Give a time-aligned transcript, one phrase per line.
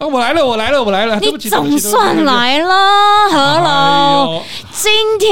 [0.00, 1.18] 哎哎哎，我来了，我来了，我来了。
[1.20, 4.42] 你总算来了，何老。
[4.72, 5.30] 今天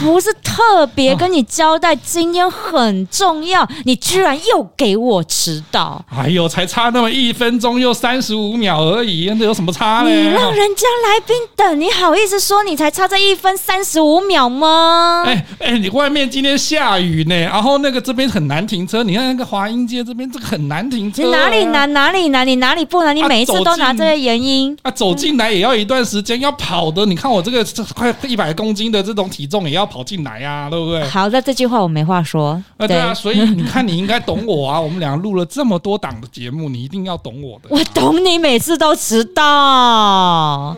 [0.00, 6.04] 不是特别跟你交代，今天很重要，你居然又给我迟到。
[6.14, 10.10] 哎呦，才差那么一分钟又三十五秒而已，那有什么差呢？
[10.10, 15.22] 你让人家来宾等，你好意思说你才差这一分三十五秒吗？
[15.24, 21.22] 哎哎，你外面今天下雨呢，然后那个这边很难停车，你看那个华阴街这边这个很难停车。
[21.22, 22.46] 你哪里难哪里难？
[22.46, 23.16] 你哪里不难？
[23.16, 27.06] 你每一次都拿这些原因啊，走进来也要一段时间，要跑的。
[27.06, 31.04] 你看我这个这快一百公斤的这种体重也要跑进来呀、啊，对不对？
[31.08, 32.62] 好，那这句话我没话说。
[32.76, 34.78] 啊，对啊，所以你看，你应该懂我啊。
[34.80, 37.70] 我们俩录了这么多档的节目，你一定要懂我的、啊。
[37.70, 40.76] 我懂你，每次都迟到。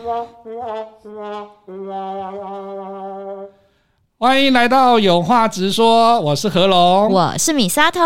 [4.23, 7.99] 欢迎来到有话直说，我是何龙，我是米沙头。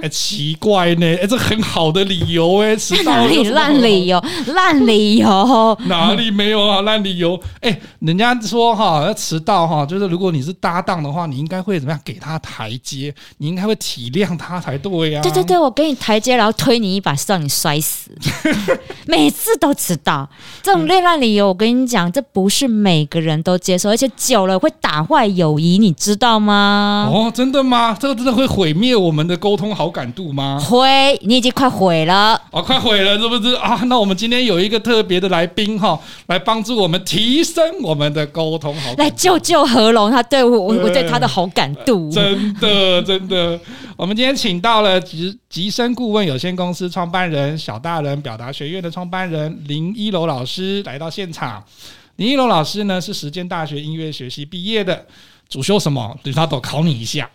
[0.00, 4.18] 哎，奇怪呢，哎，这很好的理由哎，迟到哪里烂理由？
[4.46, 5.76] 烂理由？
[5.84, 6.80] 哪里没有啊？
[6.80, 7.38] 烂理由？
[7.60, 12.00] 哎，人家说哈，要迟到哈，就是如果你是搭档的话，你应该会怎么样？
[12.02, 15.22] 给他台阶，你应该会体谅他才对呀、啊。
[15.22, 18.10] 对对对，我给你台阶，然后推你一把，让你摔死。
[19.04, 20.26] 每次都迟到，
[20.62, 27.10] 这种烂烂理由，我跟你讲，这不是每个人都接受，而且久了会打坏友谊，你知道吗？
[27.12, 27.96] 哦，真的吗？
[27.98, 30.58] 这个真的会毁灭我们的沟通好感度吗？
[30.60, 32.40] 会，你已经快毁了。
[32.50, 33.80] 哦，快毁了，是不是啊？
[33.86, 43.58] 那我们今天有一个特别的来宾哈，来帮助我们提升我们的沟通好感度，来救救何龙，他对我，我我对他的好感度，真的真的。
[43.96, 51.62] 我们今天请到了吉吉生顾问有限公司创办人、小大人表达学院的创办人林一楼老师来到现场。
[52.14, 55.04] 林一楼老师呢是时间大学音乐学系毕业的，
[55.48, 56.18] 主修什么？
[56.22, 57.28] 对他都考你一下。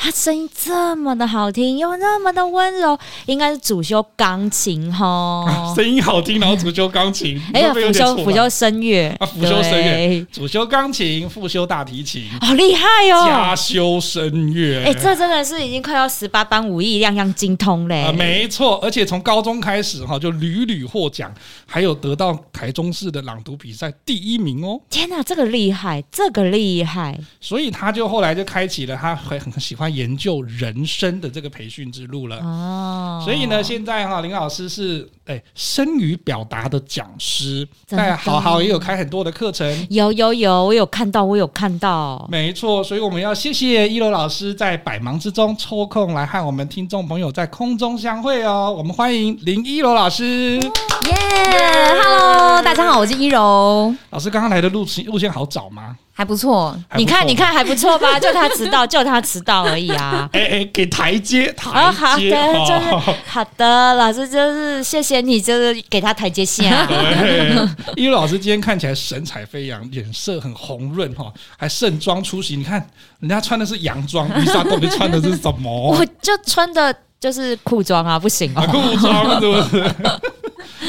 [0.00, 5.74] 他声音这么的好听，又那么的温柔，应该是主修钢琴哈。
[5.74, 13.26] 声音好听，然后主修钢琴， 哎呀，辅修辅修声乐啊，辅修声乐，主修钢琴，副修大提琴，好厉害哦！
[13.26, 18.04] 加修声乐，哎，这真的是已经快要十八般武艺，样样精通嘞。
[18.04, 21.34] 啊，没错，而且从高中开始哈，就屡屡获奖，
[21.66, 24.80] 还有得到台中市的朗读比赛第一名哦。
[24.88, 27.18] 天哪，这个厉害，这个厉害！
[27.40, 29.87] 所以他就后来就开启了他很很喜欢。
[29.88, 32.36] 研究人生的这个培训之路了。
[32.38, 51.14] 哦，所以呢，现在哈林老师是哎声语表达的讲师，在好好也有开很多的课程，有有有，我有看到，我有看到，没错，所以我们要谢谢一柔老师在百忙之中抽空来和我们听众朋友在空中相会哦，我们欢迎林一柔老师，耶
[52.02, 53.94] ，Hello，大家好，我是一柔。
[54.10, 55.96] 老师，刚刚来的路线路线好找吗？
[56.18, 58.18] 还不错，你看，你看还不错吧？
[58.18, 60.28] 就他迟到，就他迟到而已啊！
[60.34, 66.88] 哎哎，给台阶，台阶，哦，好的，就是好的，老师就是谢谢你，就是给他台阶下。
[67.94, 72.56] 依柔老师今天看起来神采飞扬，脸色很红润哈，还盛装出席。
[72.56, 72.84] 你看
[73.20, 75.92] 人家穿的是洋装，米莎到底穿的是什么？
[75.96, 79.84] 我就穿的就是裤装啊，不行啊，裤装是不是？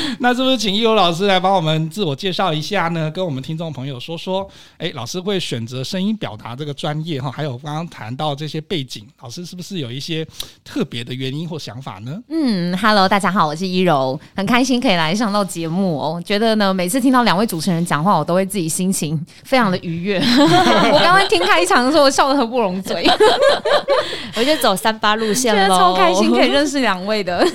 [0.20, 3.10] 那是不是请一柔老师来帮我们自我介绍一下呢？
[3.12, 4.48] 跟我们听众朋友说说，
[4.78, 10.26] 哎，老师会选择声音表达这个专业哈，还有刚刚谈到这些背景，老师是不是有一些
[10.64, 12.18] 特别的原因或想法呢？
[12.30, 16.22] 嗯，Hello，大家好，我是一柔，很开心可以来上到节目哦。
[16.26, 20.20] 觉得呢，每次听到两位主持人讲话，我都会自己心情非常的愉悦。
[20.92, 23.08] 我刚刚听开场的时候，我笑得合不拢嘴。
[24.36, 27.46] 我就走三八路线了，超开心可以认识两位的。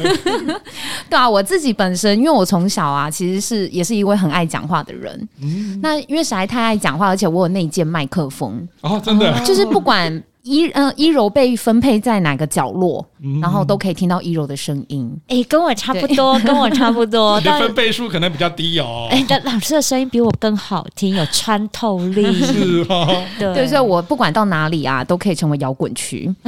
[1.09, 5.29] 对啊，我自己本身因为我从小啊，其实是也是一位很爱讲话的人。
[5.41, 15.11] 嗯，那因为实在太爱讲话，而且我有内建麦克风哦，真的，就是不管一嗯一柔被分配在哪个角落，嗯、然后都可以听到一柔的声音。
[15.29, 19.09] 哎、欸，跟我差不多，跟我差不多， 你的分贝数可能比较低哦。
[19.11, 22.31] 哎、欸，但老师的声音比我更好听，有穿透力。
[22.45, 23.07] 是吗？
[23.39, 26.31] 对，对，所以我不管到哪里啊，都可以成为摇滚区。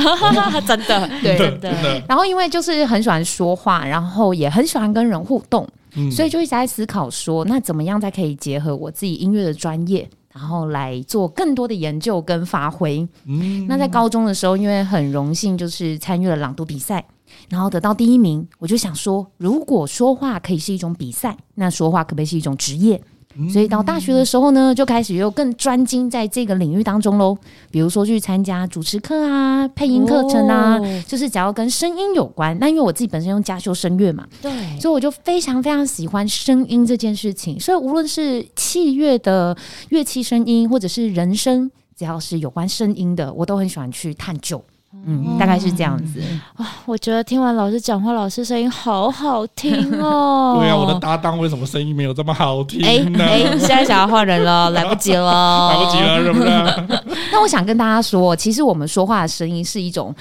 [0.67, 2.03] 真的，对，真的。
[2.07, 5.67] 然后因为就是很喜欢说话，然后也很喜欢跟人互动。
[6.11, 13.07] 所以就一直在思考说，那怎么样才可以结合我自己音乐的专业，然后来做更多的研究跟发挥。
[13.25, 17.05] 嗯，那在高中的时候，因为很荣幸就是参与了朗读比赛，
[17.49, 23.03] 然后得到第一名，我就想说，如果说话可以是一种比赛，那说话可不可以是一种职业？
[23.53, 27.37] 所以到大学的时候呢，就开始又更专精在这个领域当中喽。
[27.71, 32.57] 比如说去参加主持课啊、配音课程啊，哦、就是只要跟声音有关。
[32.59, 34.51] 那因为我自己本身用加修声乐嘛，对，
[34.81, 37.61] 所以我就非常非常喜欢声音这件事情。
[37.61, 39.57] 所以无论是器乐的
[39.91, 44.63] 乐器声音，或者是人声，只要是有关声音的，我都很喜欢去探究。
[45.07, 46.23] 嗯，大概是这样子。
[46.57, 50.57] 哇，我觉得听完老师讲话，老师声音好好听哦。
[50.61, 52.81] 对啊，我的搭档为什么声音没有这么好听
[53.13, 53.19] 呢？
[53.23, 57.17] 哎哎，现在想要换人了， 来不及了，来不及了，是不是？
[57.31, 60.15] 那我想跟大家说，其实我们说话的声音是一种。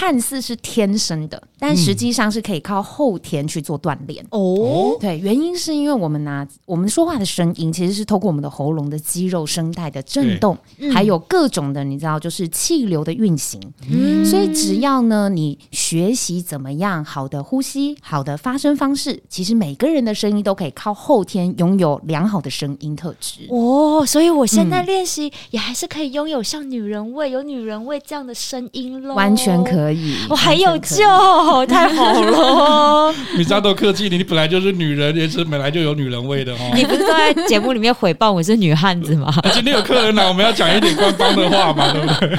[0.00, 4.96] 看似是天生的，但实际上是可以靠后天去做锻炼哦。
[4.98, 10.56] 对，原因是因为我们拿我们说话的声音，其实是透过我们的喉咙的肌肉声带的震动，
[10.90, 13.60] 还有各种的你知道，就是气流的运行。
[13.90, 24.02] 嗯，所以只要呢，你学习怎么样好的呼吸、好的发声方式，其实每个人的声音都可以靠后天拥有良好的声音特质哦。
[24.06, 29.89] 所以我现在练习也还是可以拥有像女人味、有女人味这样的声音喽，完全可以。
[29.90, 31.04] 可以，我还有救，
[31.66, 33.12] 太好了！
[33.36, 36.70] 米莎多客气，你你本来就是女人，也是本来就有女人味的哦。
[36.76, 39.34] 你不是都在节目里面回报我是女汉子吗？
[39.52, 42.38] 今天有客人来，我们要讲一点官方的话嘛，对不对？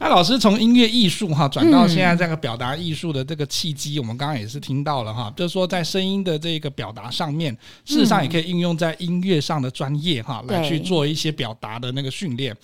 [0.00, 12.54] 那老师从音乐艺术哈转到现在这个表达艺术的这个契机，我们刚刚也是听到了哈，就是说在声音的这个表达上面，事实上也可以应用在音乐上的专业哈，来去做一些表达的那个训练。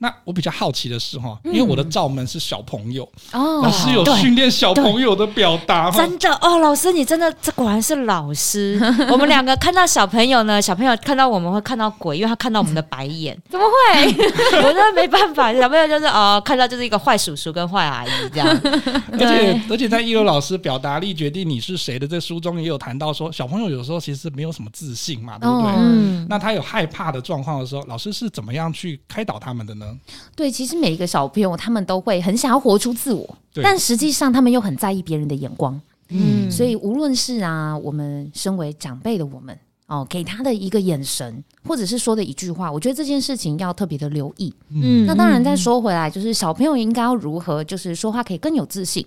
[0.00, 3.02] 那我比较好奇的是哈，因为我的罩门是小朋友
[3.32, 8.78] 哦，老师有训练小朋友的表达，真的哦，老师你真的这果然是老师。
[9.10, 14.06] 我们两个看到小朋友呢，小朋友看到我们会看到鬼，因为他看到我们的白眼，怎么会？
[14.62, 18.48] 我真的没办法，小朋友就是哦，看到就是一个坏叔叔跟坏阿姨这样。
[19.12, 25.72] 而且而且在一楼老师表达力决定你是谁的这书中也有谈到说，小朋友有时候其实没有什么自信嘛，对不对？
[25.76, 29.87] 嗯，那他有害怕的状况的时候，老师是怎么样去开导他们的呢？
[30.34, 35.80] 对，其实每一个小朋友他们都会很想要活出自我，但实际上他们又很在意别人的眼光。
[36.10, 39.58] 嗯，所以无论是啊，我们身为长辈的我们
[39.88, 44.52] 哦，给他的一个眼神，或者是说的一句话，我觉得这件事情要特别的留意。
[44.70, 49.04] 嗯，那当然再说回来，就是小朋友应该要如何，就是说话可以更有自信。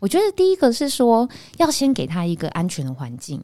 [0.00, 1.28] 我觉得第一个是说，
[1.58, 3.40] 要先给他一个安全的环境。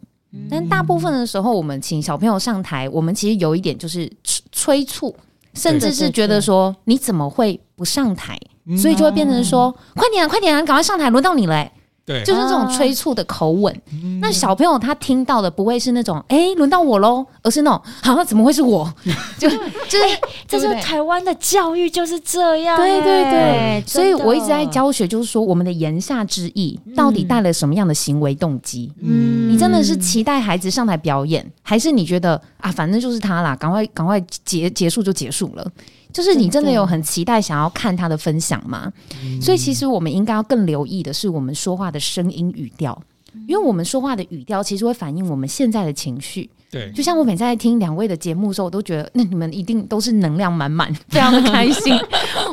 [0.50, 4.11] 但大部分的时候，我们请小朋友上台，我们其实有一点就是
[4.53, 5.15] 催促。
[5.56, 8.38] 甚至是觉得说，你怎么会不上台？
[8.76, 11.73] 所以就会变成说，快点啊，快点啊，赶快上台，轮到你了欸。
[12.06, 13.82] 对，就是这种催促的口吻。
[13.93, 18.88] 嗯、那小朋友他听到的不会是那种“哎、欸，轮到我喽”，而是那种“好，怎么会是我？”
[19.37, 22.76] 就就是，欸、这是台湾的教育就是这样。
[22.76, 28.93] 对对对，所以我一直在教学，就是说我们的言下之意到底带了什么样的行为动机？
[29.02, 35.67] 嗯，你真的是期待孩子上台表演，还是你觉得啊，反正就是他啦，赶快赶快结结束就结束了？
[36.16, 38.90] 就是你真的有很期待想要看他的分享吗？
[39.22, 42.98] 嗯、所以其实我们应该要更留意的是我们说话的声音语调，
[43.46, 46.48] 因为我们说话的语调其实会反映我们现在的情绪。
[46.70, 51.94] 对，就像我每次在听两位的节目的时候，我都觉得那你们一定都是能量满满， 非常的开心。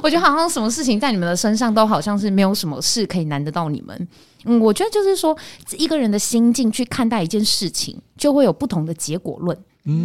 [0.03, 4.07] 我觉得好像什么事情在你们的身上都好像是没有什么事可以难得到你们。
[4.43, 5.35] 嗯，我觉得就是说
[5.77, 9.57] 一个人的心境去看待一件事情，就会有不同的结果论。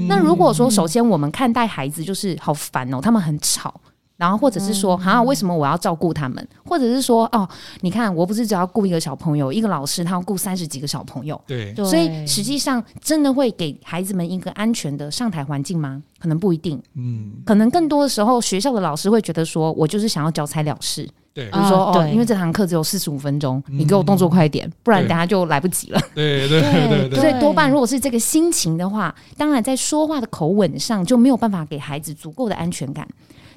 [0.08, 3.80] 那如果说，首先我们看待孩子就是好烦哦，他们很吵，
[4.16, 6.46] 然后或者是说，啊，为什么我要照顾他们？
[6.64, 7.48] 或者是说，哦，
[7.82, 16.02] 你看，我不是只要顾一个小朋友，一个老师他要顾三十几个小朋友，对，所以实际上真的会给孩子们一个安全的上台环境吗？
[16.18, 21.08] 可能不一定，嗯，可能更多的时候，学校的老师会觉得说，我就是想要交差了事。
[21.38, 26.00] 对，比如说哦，因为这堂课只有四十五分钟，你给我动作快一点，不然等下就来不及了。
[26.12, 33.06] 对对对对，所以多半如果是这个心情的话，当然在说话的口吻上就没有办法给孩子足够的安全感。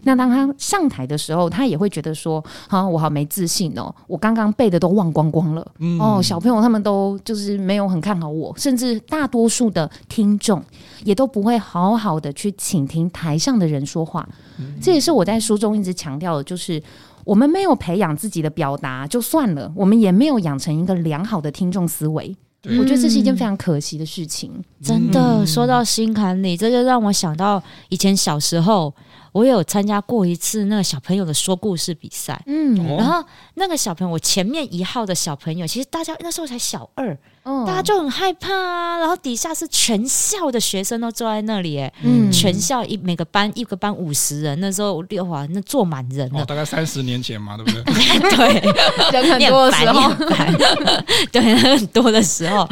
[0.04, 5.66] 那当他上台的时候，他也会觉得说，啊，我好没自信哦，我刚刚背的都忘光光了。
[6.00, 10.64] 哦，小朋友他们都就是没有很看好我，甚至大多数的听众
[11.04, 14.28] 也都不会好好的去倾听台上的人说话。
[14.80, 16.80] 这也是我在书中一直强调的，就是。
[17.24, 22.36] 我们没有培养自己的表达就算了，我们也没有养成一个良好的听众思维。
[22.64, 24.64] 我觉得这是一件非常可惜的事情。
[24.84, 28.94] 真的说到心坎里，这就让我想到以前小时候，
[29.32, 32.40] 我有参加过一次那个小朋友的说故事比赛。
[32.46, 37.18] 嗯，然后那个小朋友，我前面一号的小朋友，其实大家那时候才小二。
[37.44, 47.82] 大家就很害怕啊，然后底下是全校的学生都坐在那里，哎，嗯，全校一每个班一个班五十人，那时候六华那坐满人了，大概三十年前嘛，对不对？
[48.36, 50.14] 对，人很多的时候，
[51.32, 52.68] 对，很多的时候。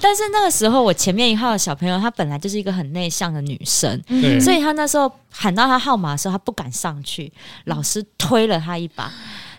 [0.00, 4.00] 但是那个时候，我前面一号的小朋友，她本来就是一个很内向的女生，
[4.40, 7.32] 所以她那时候喊到她号码的时候，她不敢上去，
[7.64, 9.10] 老师推了她一把。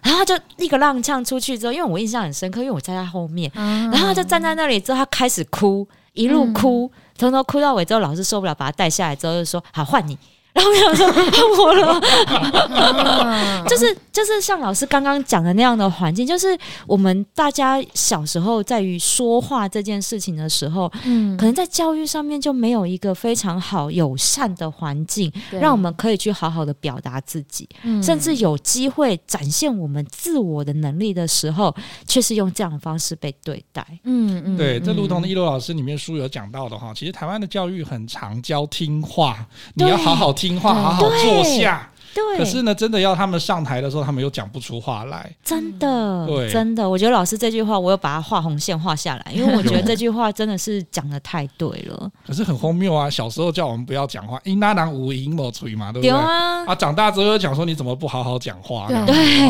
[0.04, 10.18] 然后他就一个踉跄出去之后，因为我印象很深刻，因为我在他后面，然后他就站在那里之后，他开始哭，一路哭，从头哭到尾之后，老师受不了，把他带下来之后就说：“好，换你。”
[10.54, 11.08] 然后我想说，
[11.64, 11.94] 我了，
[13.82, 27.68] 就是就是像老师刚刚讲的那样的环境，就是我们大家小时候在于说话这件事情的时候，嗯，可能在教育上面就没有一个非常好友善的环境，让我们可以去好好的表达自己，
[28.04, 31.74] 甚至有机会展现我们自我的能力的时候，
[32.06, 33.86] 却是用这样的方式被对待。
[34.04, 40.42] 嗯嗯，对，这如同一楼老师里面书有讲到的哈，其实台湾的教育很常教听话，你要好好听。
[40.42, 41.91] 听话，好好坐下。
[42.14, 45.32] 对，可是呢，真的要他们上台的时候，他们又讲不出话来。
[45.44, 52.12] 真的，对，真的，我觉得老师这句话，我有把它画红线画下来，因为我觉得这句话真的是讲的太对了。
[52.26, 53.10] 可是很荒谬啊！
[53.10, 56.12] 小时候叫我们不要讲话，因那男无音莫吹嘛，对不对？
[56.12, 58.88] 啊，啊，长大之后又讲说你怎么不好好讲话？
[58.90, 59.06] 对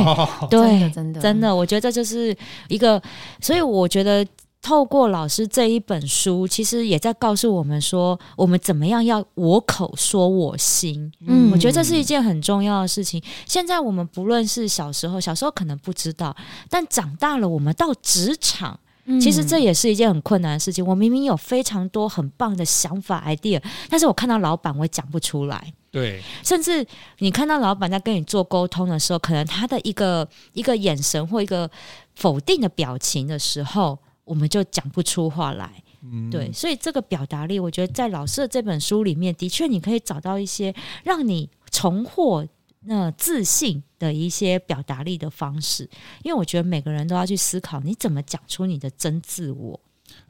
[0.50, 2.36] 对，真的真的，我觉得这就是
[2.68, 3.02] 一个，
[3.42, 4.26] 所以我觉得。
[4.62, 11.12] 透过老师这一本书，其实也在告诉我们说，我们怎么样要我口说我心。
[11.26, 13.22] 嗯，我觉得这是一件很重要的事情。
[13.48, 16.36] 现在我们不论是小时候，小时候可能不知道，
[16.70, 18.80] 但长大了，我们到职场，
[19.20, 20.86] 其实这也是一件很困难的事情。
[20.86, 25.74] 我明明有非常多很棒的想法 idea，但是我看到老板，我讲不出来。
[25.90, 26.86] 对，甚至
[27.18, 31.68] 你看到老板在跟你做沟通的时候，可能他的一个一个眼神或一个
[32.16, 33.98] 否定的表情的时候。
[34.24, 40.74] 我们就讲不出话来，嗯、对，所以这个表达力，我觉得在老师的这本书里面，的确你可以找到一些
[41.04, 42.48] 让你重获
[42.82, 45.90] 那自信的一些表达力的方式，
[46.24, 49.80] 因为我觉得每个人都要去思考，你怎么讲出你的真自我。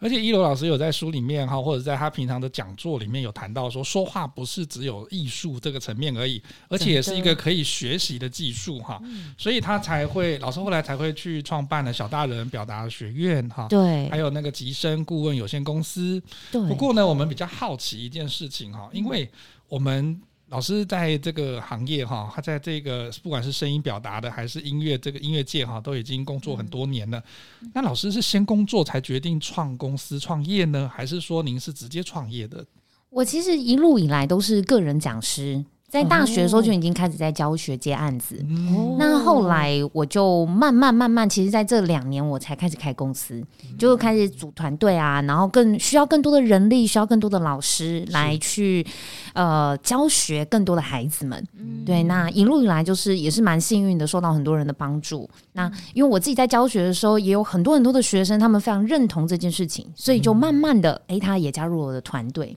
[0.01, 8.99] 而且一楼老师有在书里面哈，或者在他平常的讲座里面有谈到说，说话不是只有艺术这个层面而已，而且也是一个可以学习的技术哈。
[9.37, 13.67] 所以他才会，老师后来才会去创办了小大人表达学院哈。
[13.69, 16.19] 对，还有那个吉声顾问有限公司。
[16.51, 16.59] 对。
[16.67, 19.29] 不过呢，我们比较好奇一件事情哈，因为
[19.69, 20.19] 我们。
[20.51, 27.23] 老师在这个行业哈，他在这个不管是声音表达的还是音乐这个音乐界哈，都已经工作很多年了。
[27.73, 32.65] 那老师是先工作才决定创公司创业呢，还是说您是直接创业的？
[33.09, 35.63] 我其实一路以来都是个人讲师。
[35.91, 38.37] 在大学的时候就已经开始在教学接案子，
[38.73, 43.35] 哦、那后来我就慢慢慢慢，其实在这两年我才开始开公司，
[43.69, 48.87] 嗯、就开始组团队啊，然后更需要更多的人力，需要更多的老师来去
[49.33, 51.45] 呃教学更多的孩子们。
[51.57, 55.29] 嗯、对，那一路以来就是也是蛮幸运的，受到很多人的帮助。
[55.51, 62.55] 那因为我自己在教学的时候，也有很多很多的学生，他们非常认同这件事情，所以就慢慢的，哎、嗯欸，他也加入了我的团队。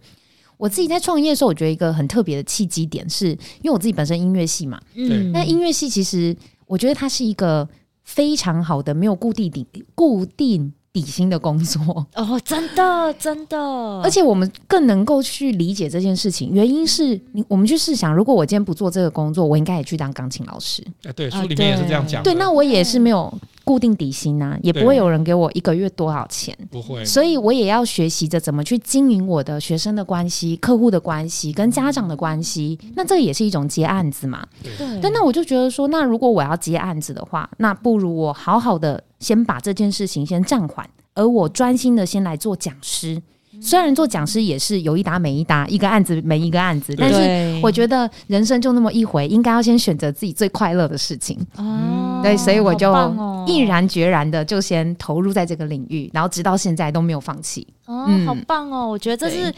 [0.57, 6.35] 我自己在创业的时候，我觉得一个很特别的契机点是，因为我自己本身音乐系嘛，嗯，那音乐系其实
[6.67, 7.69] 我觉得它是一个
[8.05, 12.07] 非常好的没有固定底固定底薪的工作。
[12.15, 13.59] 哦，真的真的，
[14.03, 23.33] 而且我们更能够去理解这件事情，原因是你我们去试想，如果我今天不做这个工作，我应该也去当钢琴老师，哎，对，书里面也是这样讲，对，那我也是没有。
[23.65, 32.79] 固定底薪呐、啊，也不会有人给我一个月多少钱，不会，所以我也要学习着怎么去经营我的学生的关系、客户的关系跟家长的关系。
[32.95, 35.01] 那这个也是一种接案子嘛，对。
[35.01, 43.23] 但那我就觉得说，那如果我要接案子的话，那不如我好好的先把这件事情先暂缓，而我专心的先来做讲师。
[43.61, 51.39] 虽然做讲师也是有一搭没一搭，一个案子没一个案子，但是我觉得人生就那么一回，应该要先选择自己最快乐的事情。
[51.57, 52.93] 哦，对，所以我就
[53.47, 57.67] 毅然决然的就先投入在这个领域，然后直到现在都没有放弃。
[57.87, 58.89] 哦，好棒哦！
[58.89, 59.53] 我觉得这是。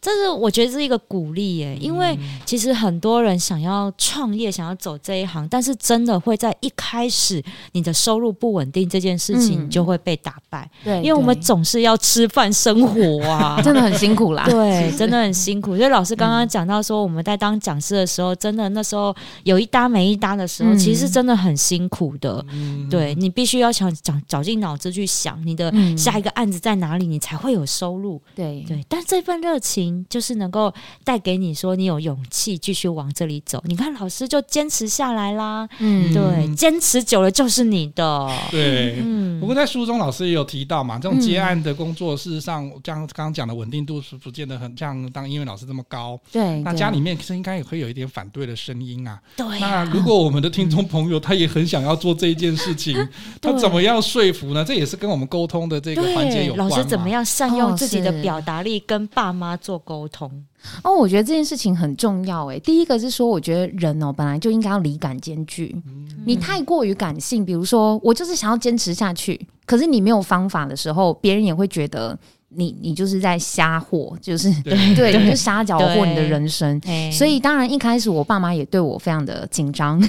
[0.00, 7.42] 这是我觉得是一个鼓励耶，因为其实很多人想要创业，想要走这一行，但是真的会在一开始
[7.72, 10.70] 你的收入不稳定这件事情就会被打败。
[10.82, 14.44] 对，因为我们总是要吃饭生活啊，真的很辛苦啦。
[14.48, 15.76] 对，真的很辛苦。
[15.78, 22.42] 所以老师刚刚讲到说，我们在当讲师的时候，真的那时候有一搭没一搭的时候，其实真的很辛苦的。
[22.52, 28.18] 嗯对，你必须要想绞绞尽脑汁去想你的下一个案子在哪里，你才会有收入。
[28.34, 29.89] 对对，但这份热情。
[30.08, 30.72] 就是能够
[31.04, 33.62] 带给你说，你有勇气继续往这里走。
[33.66, 38.30] 你看老师就坚持下来啦，嗯，对，坚持久了就是你的。
[38.50, 39.40] 对，嗯。
[39.40, 46.20] 不过在书中老师也有提到嘛，这种接案的工作，事实上，像刚刚讲的稳定度是不见得很像当音乐老师这么高。
[46.30, 49.18] 对，那家里面其实应该也会有一点反对的声音啊。
[49.36, 49.46] 对。
[49.58, 52.96] 那如果我们的听众朋友他也很想要做这一件事情，
[53.40, 54.64] 他怎么样说服呢？
[54.64, 56.68] 这也是跟我们沟通的这个环节有关。
[56.68, 60.30] 老师怎么样善用自己的表达力跟爸妈做沟通
[60.82, 62.58] 哦，我觉得这件事情很重要诶。
[62.60, 65.74] 第一个是说，我觉得人哦本来就应该要理感兼具。
[65.86, 72.18] 嗯、你太过于感性，比如说我就是想要坚持下去，可是你没有方法的时候，别人也会觉得
[72.48, 76.80] 你你就是在瞎活，就是对 对，就瞎搅和你的人生。
[77.12, 80.00] 所以当然一开始我爸妈也对我非常的紧张，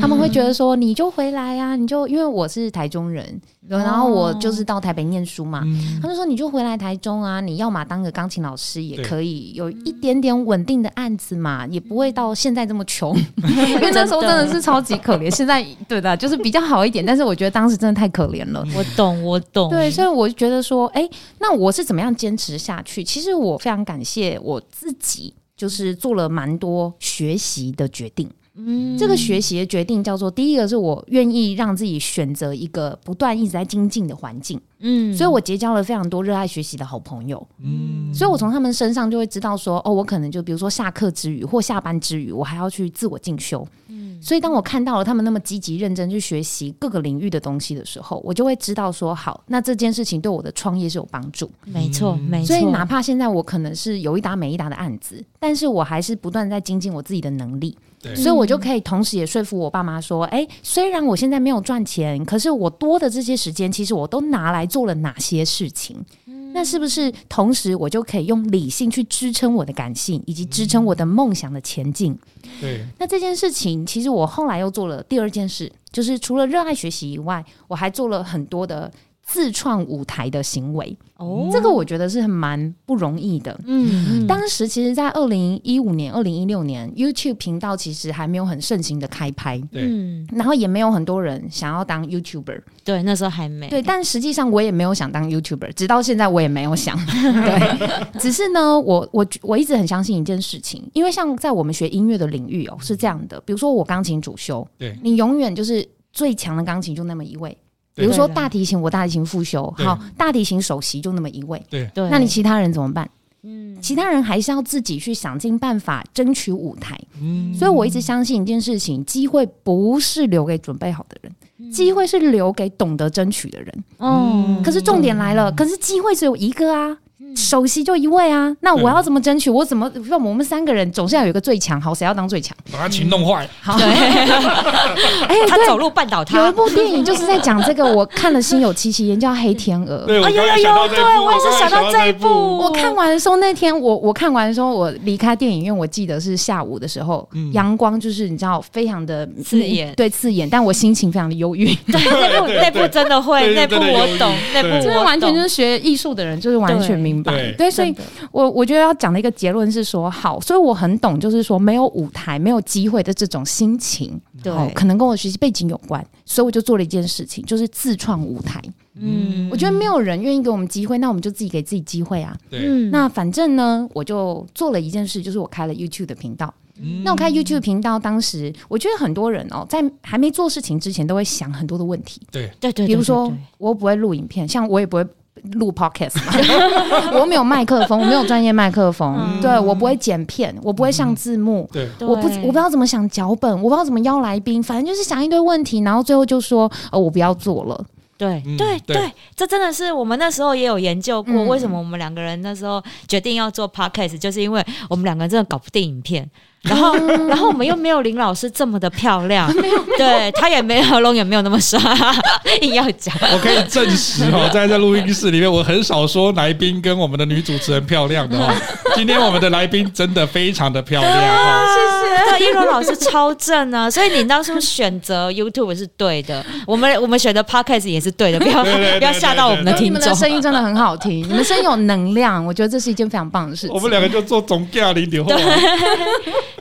[0.00, 15.30] 他们会觉得说你就回来啊，你就因为我是台中人，然后我就是到台北念书嘛，嗯他们说你就回来台中啊，你要么当个钢琴老师也可以，有一点点稳定的案子嘛，也不会到现在这么穷， 因为那时候真的是超级可怜。
[15.30, 18.62] 现在对的，就是比较好一点，但是我觉得当时真的太可怜了。
[18.76, 19.70] 我懂，我懂。
[19.70, 23.02] 对，所以我就觉得说，哎、欸，那我是怎么样坚持下去？
[23.02, 28.28] 其实我非常感谢我自己，就是做了蛮多学习的决定。
[28.56, 34.60] 嗯，这个学习的决定叫做第一个是我愿意让自己选择一个不断一直在精进的环境。
[34.78, 37.44] 嗯，所以我结交了非常多热爱学习的好朋友。
[37.58, 43.66] 嗯，所以我从他们身上就会知道说，哦，我可能就比如说下课之余或下班之余，我还要去自我进修。
[43.88, 51.50] 嗯，所以当我看到了他们那么积极认真去学习各个领域的东西的时候，我就会知道说，好，那这件事情对我的创业是有帮助。
[51.64, 52.46] 没错，没错。
[52.46, 57.76] 所以哪怕现在我可能是有一搭没一搭的案子，但是我还是不断在精进我自己的能力。
[58.04, 65.96] 对所以我就可以同时也说服我爸妈说，哎、欸，虽然我现在没有赚钱，可是我多的这些时间，其实我都拿来做了哪些事情？
[66.26, 72.18] 嗯、那是不是同时我就可以用理性去支撑我的感性，以及支撑我的梦想的前进？
[72.60, 72.86] 对。
[72.98, 78.90] 那这件事情，其实我后来又做了第二件事，就是除了热爱学习以外，我还做了很多的
[79.24, 80.96] 自创舞台的行为。
[81.16, 83.58] 哦，这个我觉得是蛮不容易的。
[83.66, 89.56] 嗯，当时其实，在二零一五年、二零一六年，YouTube 频道其实还没有很盛行的开拍。
[89.70, 89.88] 对，
[90.32, 92.60] 然后也没有很多人想要当 YouTuber。
[92.84, 93.68] 对，那时候还没。
[93.68, 96.98] 对，但实际上我也没有想当 YouTuber，直到现在我也没有想。
[97.06, 97.88] 对，
[98.18, 107.56] 只是呢，我我我一直很相信一件事情，因为像在我们学音乐的领域哦，是这样的，比如说我钢琴主修，对，你永远就是最强的钢琴就那么一位。
[107.94, 113.08] 比如说大提琴，我大提琴复修，好，大提琴首席就那么一位，对，那你其他人怎么办？
[113.42, 116.98] 嗯，其他人还是要自己去想尽办法争取舞台。
[117.20, 123.84] 嗯，所以我一直相信一件事情：机会不是留给准备好的人，机会是留给懂得争取的人。
[123.98, 126.96] 哦，可是重点来了，可是机会只有一个啊。
[127.36, 129.50] 首席就一位啊，那我要怎么争取？
[129.50, 131.80] 我怎么让我们三个人总是要有一个最强？
[131.80, 132.56] 好，谁要当最强？
[132.72, 133.48] 把他琴弄坏。
[133.60, 136.38] 好， 哎，他走路绊倒他。
[136.38, 140.02] 有一部电影就是在讲这个，我看了心有戚戚焉，叫《黑天鹅》。
[140.06, 142.28] 对，有有有，对我也是想到这一部。
[142.58, 151.66] 我看完的时候，那天我我看完的时候，我离开电影院，我记得是下午的时候，阳光就是你知道非常的刺眼，对刺眼，但我心情非常的忧郁。
[151.86, 152.00] 对，
[152.32, 157.23] 那部那部真的会，那部我懂，那部真的完全就是学艺术的人，就是完全明白。
[157.24, 157.94] 对，对，所以
[158.30, 168.60] 我我觉得要讲的一个结论是说，好，所以我很懂，就是说没有舞台、没有机会的这种心情，对，可能跟我学习背景有关，所以我就做了一件事情，就是自创舞台。
[168.96, 172.36] 嗯，我觉得没有人愿意给我们机会，那我们就自己给自己机会啊。
[172.48, 172.60] 对，
[172.90, 176.52] 那反正呢，我就做了一件事，就是我开了 YouTube 的频道。
[176.80, 182.20] 嗯，那我开 YouTube 频道，当时我觉得很多人哦，在还没做事情之前，都会想很多的问题。
[182.30, 185.04] 对，对对，比如说我不会录影片，像我也不会。
[185.52, 186.32] 录 podcast 嘛，
[187.20, 197.84] 我没有麦克风，我没有专业麦克风，嗯、对，我不会剪片，我不会上字幕，对，我不我不知道怎么想脚本，我不知道怎么邀来宾，反正就是想一堆问题，然后最后就说，呃，我不要做了。
[198.16, 206.30] 对对对，这真的是我们那时候也有研究过，为什么我们两个人那时候决定要做 podcast，就是因为我们两个人真的搞不定影片。
[206.68, 206.94] 然后，
[207.28, 209.52] 然后我们又没有林老师这么的漂亮，
[209.98, 211.78] 对，他也没有龙，也没有那么帅，
[212.62, 213.14] 硬要讲。
[213.20, 218.50] 我可以证实哦，在在录音室里面，我很少说来宾跟我们的女主持人漂亮的哦。
[218.94, 222.44] 今天我们的来宾真的非常的漂亮，谢谢。
[222.46, 229.86] 叶龙老师超正啊，所以你当初选择 YouTube 是对的，我们我们选择 Podcast 也是对的，不要不要吓到我们的听众。
[229.86, 233.74] 你们的声音真的很好听，你们声音有能量，我觉得这是一件非常棒的事情。
[233.74, 235.30] 我们两个就做总驾零点后。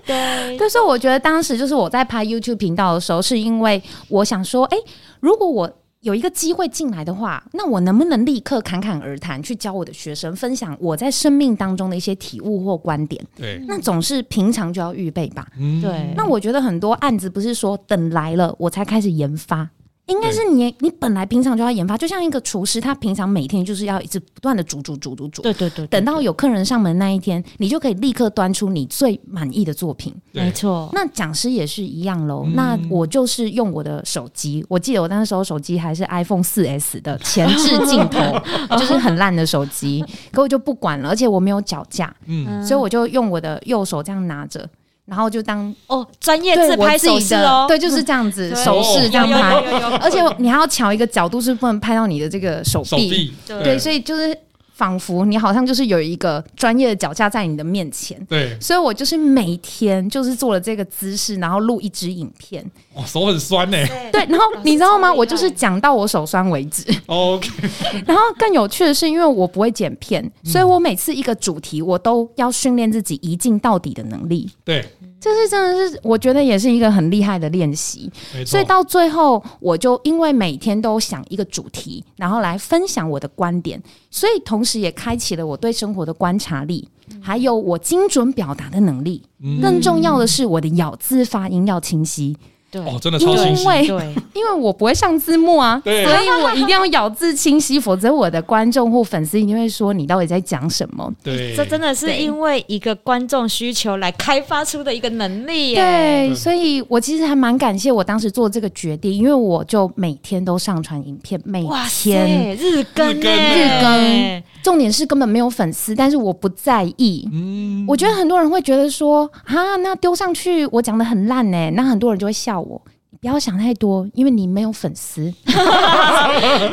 [0.06, 4.78] 对，但是我觉得当时就是我在拍 YouTube 频道的时候，是因为我想说，哎，
[5.20, 13.26] 如果我有一个机会进来的话，那我能不能立刻侃侃而谈，去教我的学生分享我在生命当中的一些体悟或观点？
[13.36, 15.48] 对，那总是平常就要预备吧。
[15.58, 16.13] 嗯，对。
[16.18, 19.70] 那我觉得很多案子不是说等来了我才开始研发。
[20.08, 25.42] 应该是你，你本来平常就要研发，就像一个厨师，他平常每天就是要一直不断的煮煮煮煮煮。
[25.42, 30.13] 对对对，等到有客人上门那一天，你就可以立刻端出你最满意的作品。
[30.34, 30.89] 没错。
[30.92, 32.46] 那讲师也是一样喽。
[32.54, 38.20] 那我就是用我的手机，我记得我那时候手机还是 iPhone 四 S 的前置镜头，
[38.78, 44.70] 就是很烂的手机，可我就不管了，而且我没有脚架，嗯，所以我就用我的右手这样拿着。
[45.06, 49.56] 然后就当哦，专业自拍手势哦，对，就是这样子手势这样拍，
[50.00, 54.36] 而且你还要瞧一个角度，是不能拍到你的这个手臂，对，所以就是
[54.74, 58.18] 仿佛你好像就是有一个专业的脚架在你的面前。
[58.30, 62.66] 对，所以我就是每天就是做了这个姿势，然后录一支影片。
[62.95, 63.77] 哇，手很酸呢。
[64.12, 65.12] 对，然后你知道吗？
[65.12, 66.84] 我就是讲到我手酸为止。
[67.08, 67.49] OK。
[68.06, 74.49] 然后更有趣的是，因为我不会剪片，所以我每次一个主题，我都要训练自己一镜到底的能力。
[74.63, 74.86] 对。
[75.19, 78.12] 这是真的是，我觉得也是一个很厉害的练习。
[78.45, 86.89] 所以到最后，我就因为每天都想一个主题，然后来分享我的观点，所以同时也开启了我对生活的观察力，
[87.21, 89.23] 还有我精准表达的能力。
[89.62, 92.36] 更重要的是，我的咬字发音要清晰。
[92.73, 93.62] 对哦，真的超清晰。
[93.62, 101.13] 因为对， 因为我不会上字幕啊，所以我一定要咬字清晰，否则我的观众或粉丝一定会说你到底在讲什么。
[101.23, 105.75] 对，这真的是因为一个观众需求来开发出的一个能力。
[105.75, 111.63] 对，所以我其实还蛮感谢我当时做这个决定，因为我就每天都上传影片，每
[112.01, 117.30] 天日更日更日更，重点是根本没有粉丝，但是我不在意。
[117.32, 122.60] 嗯，我觉得很多人会觉得说啊，那丢上去我讲的很烂呢，那很多人就会笑。
[122.62, 125.32] 我，你不要想太多，因为你没有粉丝。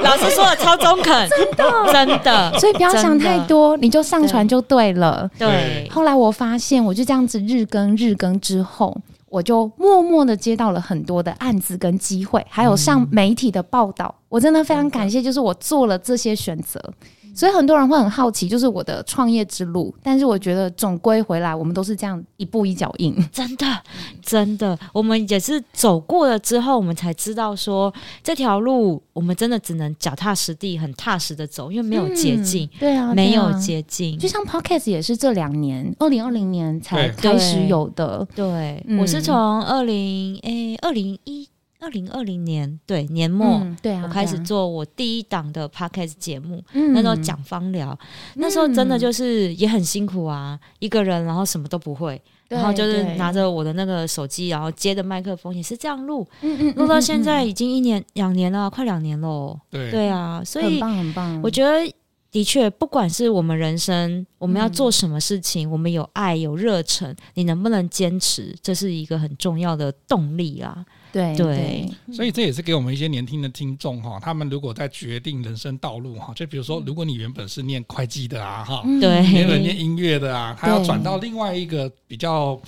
[0.02, 5.28] 老师说的超中肯，真的真的，所以不要想太多，你就上传就对了。
[5.36, 5.48] 对。
[5.48, 8.96] 对后来我发现，我就这样子日更日更之后，
[9.28, 14.14] 我就默默的接到了很多的案子跟机会，还有上媒体的报道。
[14.16, 16.80] 嗯、我真的非常感谢，就是我做了这些选择。
[17.34, 19.94] 所以很多人会很好奇，就是我的创业之路。
[20.02, 23.14] 但是我觉得总归回来，我们都是这样一步一脚印。
[23.32, 23.66] 真的，
[24.22, 32.78] 真的，我们也是走过了之后，我们才知道说这条路，我们真的只能脚踏实地、很踏实的走，因为没有捷径、嗯。
[32.80, 34.18] 对啊，没有捷径。
[34.18, 38.26] 就像 Podcast 也是这两年，二零二零年才开始有的。
[38.34, 41.48] 对，我是从二零诶二零一。
[41.80, 56.26] 二零二零年对年末，嗯对啊、我开始做我第一档的 podcast 节目，嗯、那时候讲芳疗，嗯、那时候真的就是也很辛苦啊，一个人然后什么都不会，然后就是拿着我的那个手机，然后接着麦克风也是这样录，
[56.76, 59.90] 录、到现在已经一年两年了，快两年喽，对。
[59.90, 61.90] 对啊，所以很棒很棒，我觉得
[62.30, 70.84] 的确，不管是我们人生我们要做什么事情，嗯、我们有爱有热忱，你能不能坚持，这是一个很重要的动力啊。
[71.12, 82.60] 对对，所以这也是给我们一些年轻的听众哈，他们如果在决定人生道路哈，就比如说，如果你原本是念会计的啊哈，对，原本念音乐的啊，他要转到另外一个比较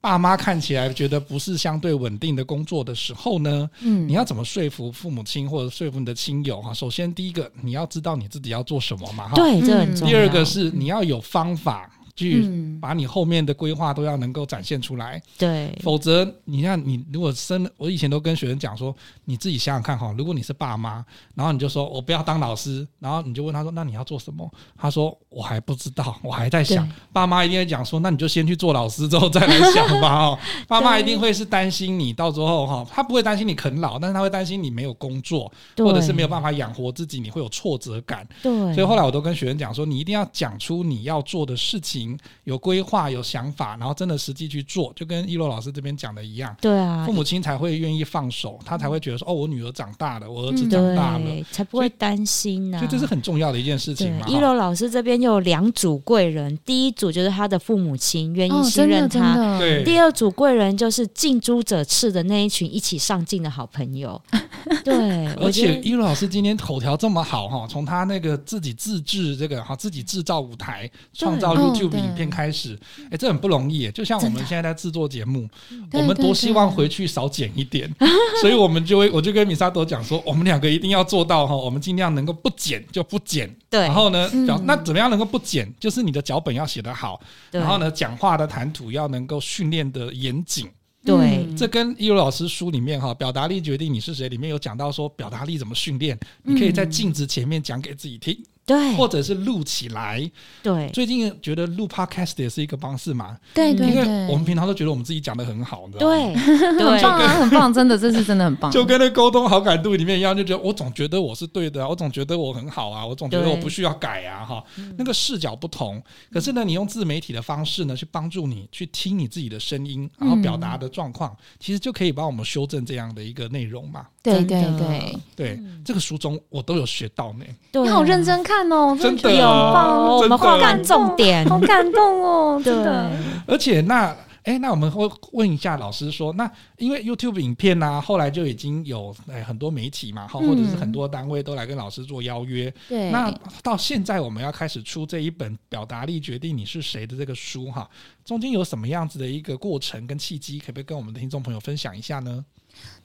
[0.00, 6.44] 爸妈看起来觉得不是相对稳定的工作的时候呢，嗯，你要怎么说服父母亲或者说服你的亲？
[6.44, 6.74] 友哈？
[6.74, 10.12] 首先第一个，你要知道你自己要做什么嘛哈，对，这很重要。
[10.12, 11.88] 第二个是你要有方法。
[12.14, 12.46] 去
[12.80, 18.94] 把你后面的规划都要能够展现出来，对，否则你看你如果生，我以前都跟学生讲说，
[19.24, 24.46] 你自己想想看哈，如果你是爸妈，然后你就说我不要当老师，然后你就问他说，那你要做什么？
[24.76, 26.86] 他说我还不知道，我还在想。
[27.14, 30.26] 爸妈一定会讲说，那你就先去做老师，之后再来想吧。
[30.26, 38.28] 哦， 爸妈一定会是担心你到时候哈，他不会担心你啃老，但是他会担心你没有工作，或者是没有办法养活自己，你会有挫折感。
[38.42, 42.01] 对，所以后来我都跟学生讲说，你一定要讲出你要做的事情。
[42.44, 46.54] 有规划、有想法，然后真的实际去做，就跟一楼老师这边讲的一样。
[46.60, 54.26] 对啊，父母亲才会愿意放手，他才会觉得说：“哦，我女儿长大了，我儿子长大了，嗯、才不会担心呢、啊。”所以这是很重要的一件事情嘛。
[54.28, 59.82] 一楼老师这边有两组贵人，第一组就是他的父母亲愿意信任他，哦、对。
[59.84, 64.20] 第二组贵人就是近朱者赤的那一群一起上进的好朋友。
[64.84, 72.22] 对，而且一楼老师今天口条这么好哈，从他那个自己自制这个哈，自己制造舞台，创造 YouTube 影片。
[72.32, 73.90] 开始，哎、欸，这很不容易。
[73.90, 75.46] 就像我们现在在制作节目，
[75.92, 77.92] 我们多希望回去少剪一点，
[78.40, 83.54] 所以我们就会，我就跟米萨多讲说，我们两个一定要做到哈，我们尽量能够不剪就不剪。
[83.68, 85.70] 对，然后呢，嗯、那怎么样能够不剪？
[85.78, 90.66] 就是你的脚本要写得好，然后呢，讲话的谈吐要能够训练的严谨。
[91.04, 96.16] 对，这跟一如老师书里面哈，表达力决定你是谁里面有讲到说，表达力怎么训练？
[96.44, 98.38] 你可以在镜子前面讲给自己听。
[98.64, 100.30] 对，或者是录起来。
[100.62, 103.36] 对，最近觉得录 podcast 也是一个方式嘛。
[103.52, 106.16] 对对对，因为我们平常都觉得我们自己讲的很好，你知道吗？
[106.16, 106.34] 对，
[106.68, 108.70] 很棒啊，很棒，真的，这是真的很棒。
[108.72, 114.64] 就跟那沟通好感度里面一样，就觉得我总觉得我是对的，我总觉得我很好啊，我总觉得我不需要改啊，哈。
[114.96, 124.06] 那个视角不同，可是呢，你用自媒体的方式呢，去帮助你去听你自己的声音，然后表达的状况，其实就可以帮我们修正这样的一个内容嘛。
[124.22, 127.44] 对对对对，这个书中我都有学到呢。
[127.72, 133.10] 你好认真看哦，真的有棒，我们画看重点，好感动哦， 真的。
[133.46, 142.68] 而且那哎，那我们会问一下老师说，那因为 YouTube 影片呢、啊，后来就已经有哎很多媒体嘛，哈或者是很多单位都来跟老师做邀约。
[142.88, 147.88] 对、嗯，那到现在我们要开始出这一本《表达力决定你是谁》的这个书哈，
[148.24, 152.44] 中间有什么样子的一个过程跟契机，可不可以跟我们的听众朋友分享一下呢？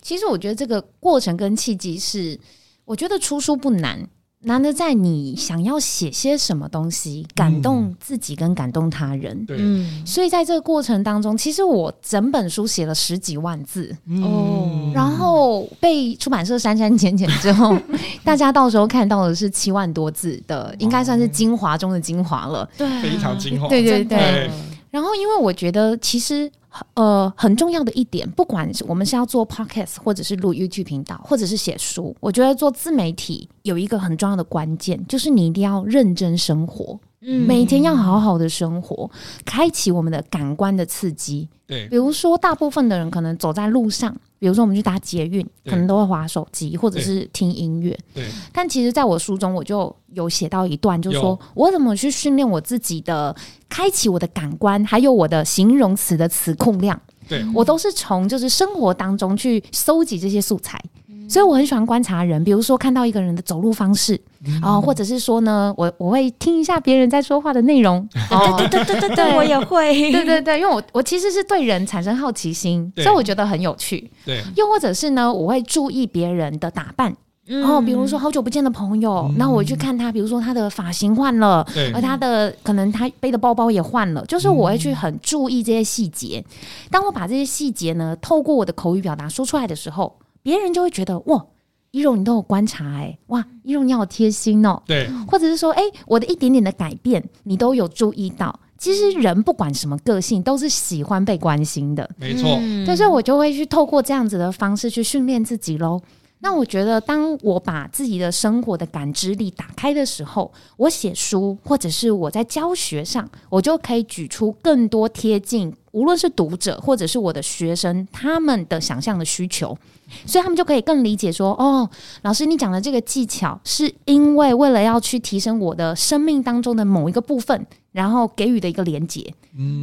[0.01, 2.39] 其实我觉得这个过程跟契机是，
[2.83, 4.09] 我觉得出书不难。
[4.47, 9.45] 难得在你想要写些什么东西，感动自己跟感动他人。
[9.45, 9.57] 对，
[10.05, 17.77] 所以在这个过程当中，其实我整本书写了十几万字哦，然后被出版社删删减减之后，
[18.23, 22.67] 大家到时候看到的是七万多字的，应该算是精华中的精华了。
[22.77, 23.67] 对，非常精华。
[23.67, 24.49] 对对对。
[24.89, 26.49] 然后，因为我觉得其实。
[26.93, 39.09] 呃，很重要的一点，不管是我们是要做 podcast，或者是录 YouTube 频道，或者是写书，我觉得做自媒体有一个很重要的关键，就是你一定要认真生活，嗯，每天要好好的生活，
[39.45, 41.47] 开启我们的感官的刺激。
[41.65, 44.15] 对，比如说，大部分的人可能走在路上。
[44.39, 47.97] 比如说，我们去搭捷运，可能都会滑手机，或者是听音乐。
[48.13, 48.25] 对。
[48.53, 53.35] 但其实，在我书中，我就有写到一段，就是说我怎么去训练我自己的，
[53.67, 56.99] 开启我的感官，还有我的形容词的词控量。
[57.27, 57.43] 对。
[57.53, 60.79] 我都是从就是生活当中去搜集这些素材。
[61.27, 67.97] 所以我很喜欢观察人，比如说看到一个人的走路方式，嗯、哦，或者是说呢，我我会听一下别人在说话的内容。
[68.31, 69.93] 哦，对对对对对，我也会。
[70.11, 74.09] 对对对，因为我我其实是对人产生好奇心，所以我觉得很有趣。
[74.25, 77.15] 对，又或者是呢，我会注意别人的打扮。
[77.45, 86.43] 然后，比如说好久不见的朋友，那、嗯、我去看他，比如说他的发型换了，对，而他的可能他背的包包也换了，就是我会去很注意这些细节。
[86.91, 90.13] 当我把这些细节呢，透过我的口语表达说出来的时候，
[90.47, 91.45] 别人就会觉得哇。
[91.91, 94.79] 依柔，你都有观察哎、欸，哇，依柔你好贴心哦。
[94.85, 98.59] 对，或者是说，哎、欸，我的一点点的改变，你都有注意到。
[98.77, 102.07] 其实人不管什么个性，都是喜欢被关心的。
[102.17, 105.99] 没错，嗯、所以我就会去透过这样子的方式去训练自己喽。
[106.39, 115.73] 那我觉得，当我把自己的生活的感知力打开的时候，我写书或者是我在教学上，我就可以举出更多贴近。
[115.91, 119.77] 无论是读者或者是我的学生，他们的想象的需求，
[120.25, 121.89] 所以他们就可以更理解说：哦，
[122.23, 129.33] 老师，你讲的这个技巧，是因为为了要去提升我的生命当中的某一个部分，然后给予的一个连结。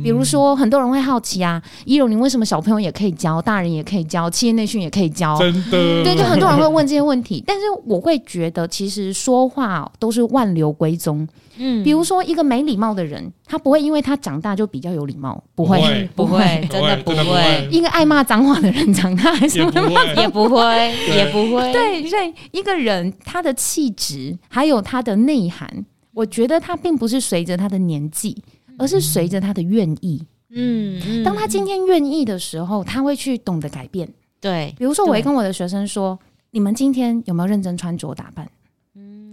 [0.04, 5.36] 比如说，很多人会好奇啊，一柔，你为什么小朋友也可以教，大人也可以教，企业内训也可以教？
[5.36, 11.26] 真的，对，就很多人会问这些问题，但是我会觉得，其实说话都是万流归宗。
[11.56, 17.68] 嗯，比如说一个没礼貌的人，他不会因为他长大就比较有礼貌，不会，不会，真的不会。
[17.70, 19.94] 一个爱骂脏话的人长大还是会。
[19.94, 21.72] 骂，也不会，也不会。
[21.72, 28.42] 对，所以一个人他的气质还有他的内涵，我觉得他并不是随着他的年纪，
[28.78, 30.24] 而是随着他的愿意。
[30.56, 34.08] 嗯，当他今天愿意的时候，他会去懂得改变。
[34.40, 36.18] 对，比如说我会跟我的学生说
[36.52, 38.48] ：“你们今天有没有认真穿着打扮？”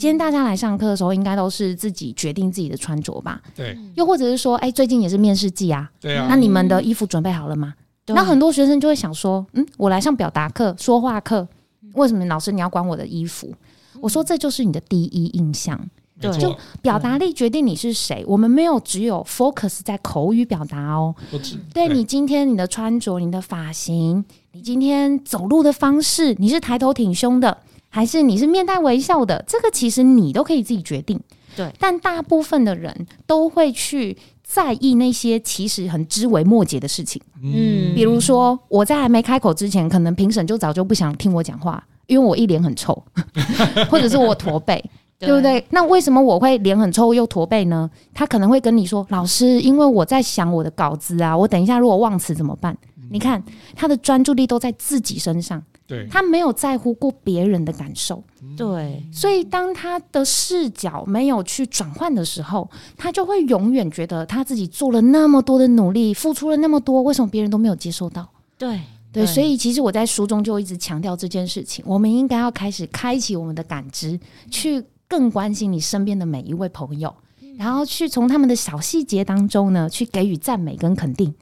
[0.01, 3.39] 今天大家来上课的时候，应该都是自己决定自己的穿着吧？
[3.55, 3.77] 对。
[3.93, 5.87] 又或者是说，哎、欸，最近也是面试季啊。
[5.99, 6.25] 对啊。
[6.27, 7.75] 那你们的衣服准备好了吗？
[8.07, 11.47] 那很多学生就会想说，嗯，我来上表达课、说话课，
[11.93, 13.53] 为什么老师你要管我的衣服？
[13.99, 15.79] 我说这就是你的第一印象。
[16.19, 16.35] 对。
[16.39, 18.25] 就表达力决定你是谁。
[18.25, 21.13] 我们没有只有 focus 在口语表达哦。
[21.29, 21.57] 不止。
[21.71, 27.55] 对，你今天你的穿着、你的发型、你今天走路的方式，你是抬头挺胸的。
[27.93, 31.19] 还是你是面带微笑的，这个其实你都可以自己决定。
[31.55, 37.21] 对，但大部分的人都会去在意那些其实很枝微末节的事情。
[37.43, 43.03] 嗯，比如说我在还没开口之前，可能评审就早就不想听我讲话，因为我一脸很臭，
[43.91, 44.81] 或者是我驼背，
[45.19, 45.61] 对，对不对？
[45.71, 47.89] 那为什么我会脸很臭又驼背呢？
[48.13, 53.43] 他可能会跟你说：“老师，因为我在想我的稿子啊，我等一下如果忘词怎么办？”嗯，你看
[53.75, 55.61] 他的专注力都在自己身上。
[56.09, 58.23] 他没有在乎过别人的感受，
[58.57, 68.27] 对，所以当他的视角没有去转换的时候，他就会永远觉得他自己做了那么多的努力，付出了那么多，为什么别人都没有接受到？
[68.57, 68.79] 对
[69.11, 77.13] 对，所以其实我在书中就一直强调这件事情，我们应该要开始开启我们的感知，去更关心你身边的每一位朋友，
[77.57, 81.33] 然后去从他们的小细节当中呢，去给予赞美跟肯定。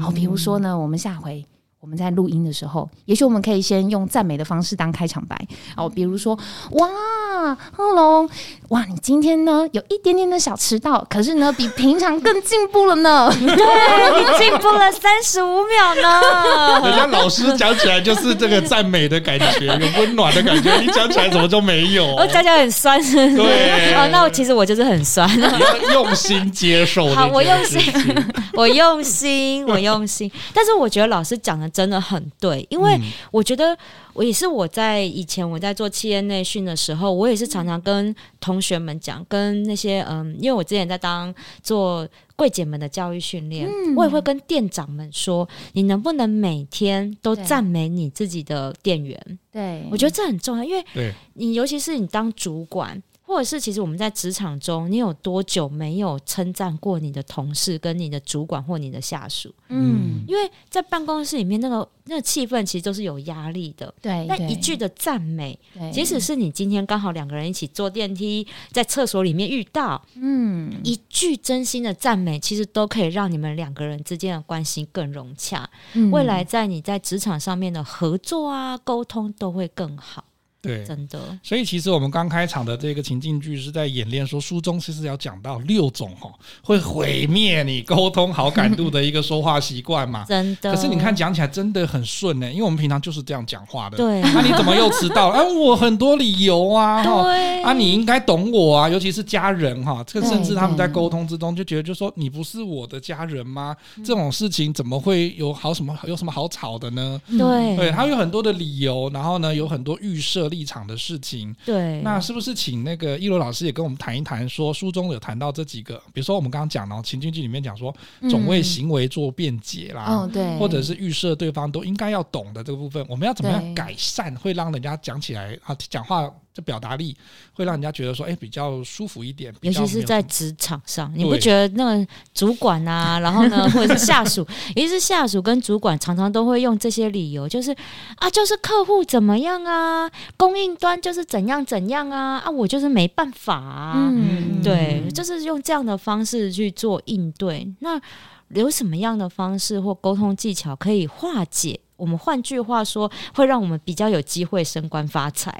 [0.00, 1.44] 好，比如说呢，我们下回。
[1.80, 5.40] 我们在录音的时候，也许我们可以先用赞美的方式当开场白
[5.76, 6.36] 哦，比如说，
[6.72, 8.28] 哇，哇，Hello，
[8.70, 13.32] 哇，你今天呢有一点点的小迟到，可是呢比平常更进步了呢。
[13.38, 16.80] 对，你进步了三十五秒呢。
[16.84, 20.80] 人家老师讲起来就是这个赞美的感觉， 有温暖的感觉。
[20.80, 22.04] 你讲起来怎么就没有？
[22.16, 23.94] 我讲起来很酸，是是对。
[23.94, 25.28] 哦，那我其实我就是很酸。
[25.38, 27.08] 你要用心接受。
[27.14, 27.80] 好，我用心，
[28.54, 30.30] 我用心，我用心。
[30.52, 32.98] 但是我觉得老师讲的真的很对，因为
[33.30, 33.76] 我觉得。
[34.14, 42.04] 我也是我在以前我在做企业内训的时候，我也是常常跟同学们讲，跟那些嗯，因为我之前在当做
[42.34, 49.38] 柜姐们的教育训练，嗯、我也会跟店长们说，你能不能每天都赞美你自己的店员？
[49.52, 53.00] 对，我觉得这很重要，因为你尤其是你当主管。
[53.28, 59.54] 或者是，其实我们在职场中，你有多久没有称赞过你的同事、跟你的主管或你的下属？
[59.68, 63.92] 嗯，因为在办公室里面，那个那个气氛其实都是有压力的。
[64.00, 65.58] 对，那一句的赞美，
[65.92, 75.68] 即使是你今天刚好两个人一起坐电梯，在厕所里面遇到，嗯，一句真心的赞美，其实都可以让你们两个人之间的关系更融洽。
[75.92, 80.24] 嗯，未来在你在职场上面的合作啊、沟通都会更好。
[80.60, 81.18] 对，真的。
[81.42, 86.28] 所以其实我们刚开场的这个情境剧是在演练说，书中其实要讲到六种哈
[86.64, 90.24] 会毁灭你沟通好感度的一个说话习惯嘛。
[90.28, 90.74] 真的。
[90.74, 93.96] 可是你看讲起来真的很顺呢，因为我们平常就是这样讲话的。
[93.96, 94.20] 对。
[94.20, 95.28] 那 你怎么又迟到？
[95.28, 97.02] 哎，我很多理由啊。
[97.06, 97.62] 对。
[97.62, 103.76] 啊，你应该懂我啊，尤其是家人哈，这个甚至他们在沟通之中就觉得，就说你不是我的家人吗？
[104.04, 107.20] 这种事情怎么会有好什么有什么好吵的呢？
[107.28, 107.76] 对。
[107.76, 110.47] 对，他有很多的理由，然后呢，有很多预设。
[110.48, 114.48] 立场的事情，对，那是不是请那个一楼老师也跟我们谈一谈？
[114.48, 117.94] 说书中有谈到这几个，比如说我们刚刚讲了情境剧里面讲说，
[118.30, 126.32] 总为行为做辩解啦，嗯、哦对，或者是预设对方都应该要懂的这个部分，我们要怎么样改善，会让人家讲起来啊讲话。
[126.58, 127.16] 这表达力
[127.52, 129.54] 会让人家觉得说，哎，比较舒服一点。
[129.60, 134.40] 尤其是在职场上，你不觉得那个主管啊，然后呢，或者是下属，
[134.74, 137.70] 尤其是下属跟主管，常常都会用这些理由，就是
[138.16, 144.10] 啊，就是客户怎么样啊，供应端就是怎样怎样啊，啊，我就是没办法啊。
[144.12, 147.72] 嗯，对，就是用这样的方式去做应对。
[147.78, 148.00] 那
[148.48, 151.78] 有什么样的方式或沟通技巧可以化解？
[151.98, 155.52] 我们换句话说，会让我们比较有机会升官发财。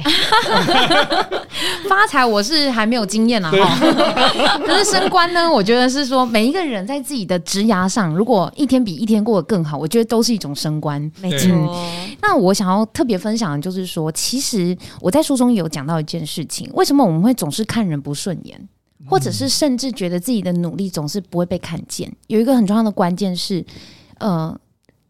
[1.89, 4.59] 发财我是还没有经验啊，哈。
[4.65, 11.11] 可是升官呢，我觉得是说每一个人在自己的职涯上，如果一天比一天过得更好，我觉得都是一种升官。
[11.21, 11.49] 没错。
[12.23, 18.69] 那我想要特别分享的就是说，其实我在书中有讲到一件事情：为什么我们会总是看人不顺眼，
[19.07, 22.15] 或者是甚至觉得自己的努力总是不会被看见？
[22.29, 23.65] 有一个很重要的关键是，
[24.21, 24.57] 呃。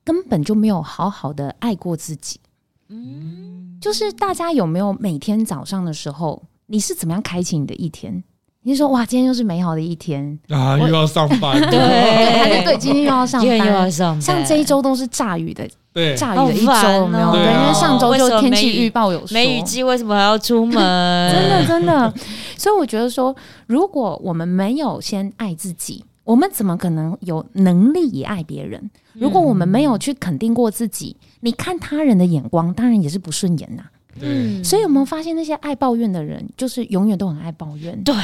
[0.09, 2.40] 根本就没有好好的爱过自己，
[2.88, 8.25] 嗯，就是大家有没有每天早上的时候，你是怎么样开启你的一天？
[8.62, 10.38] 你是说哇，今天又是美好的一天。
[10.49, 19.35] 啊，又要上班， 对，对，对，今天又要上班， 又要上班，像这一周都是炸雨的，对，炸雨的一周，没有，对，因为上周就天气预报有说。
[19.35, 20.73] 梅雨季，为什么还要出门？
[21.31, 22.14] 真的，真的，
[22.57, 26.03] 所以我觉得说，如果我们没有先爱自己。
[26.25, 28.90] 我们怎么可能有能力也爱别人？
[29.18, 33.85] 如果我们没有去肯定过自己，你看他人的眼光，当然也是不顺眼呐。
[34.20, 38.02] 嗯，所以有没有发现那些爱抱怨的人，就是永远都很爱抱怨？
[38.02, 38.14] 对。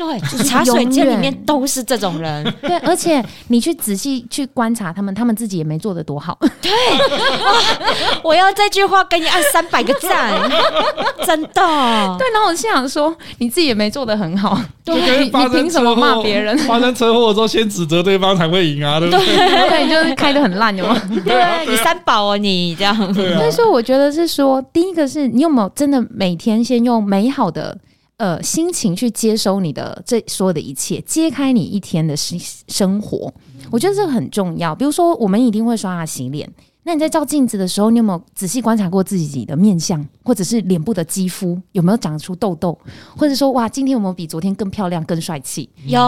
[0.00, 2.42] 对， 茶水间里面都是这种人。
[2.62, 6.38] 对，而且你去仔细去观察他们，他们自己也没做的多好。
[6.62, 6.70] 对，
[8.24, 10.40] 我要这句话给你按三百个赞，
[11.26, 11.52] 真的。
[11.52, 16.56] 对，然后我心想说，你自己也没做的很好，对，你凭什么骂别人？
[16.60, 19.26] 发生车祸的时候，先指责对方才会赢啊，对不对？
[19.68, 20.98] 对，你就是开的很烂，有吗？
[21.26, 22.96] 对，你三宝哦，你这样。
[23.38, 27.76] 但是我觉得是说，第一个是你有没有真的每天先用美好的。
[28.20, 33.32] 呃，心情去接收你的这所有的一切，揭开你一天的生生活，
[33.70, 34.74] 我觉得这个很重要。
[34.74, 36.46] 比如说，我们一定会刷牙洗脸。
[36.82, 42.76] 那你在照镜子的时候，你有没有仔细观察过自己的面相，或者是脸部的肌肤有没有长出痘痘，
[43.16, 45.68] 或者说哇，今天有没有比昨天更漂亮、更帅气？
[45.84, 46.00] 有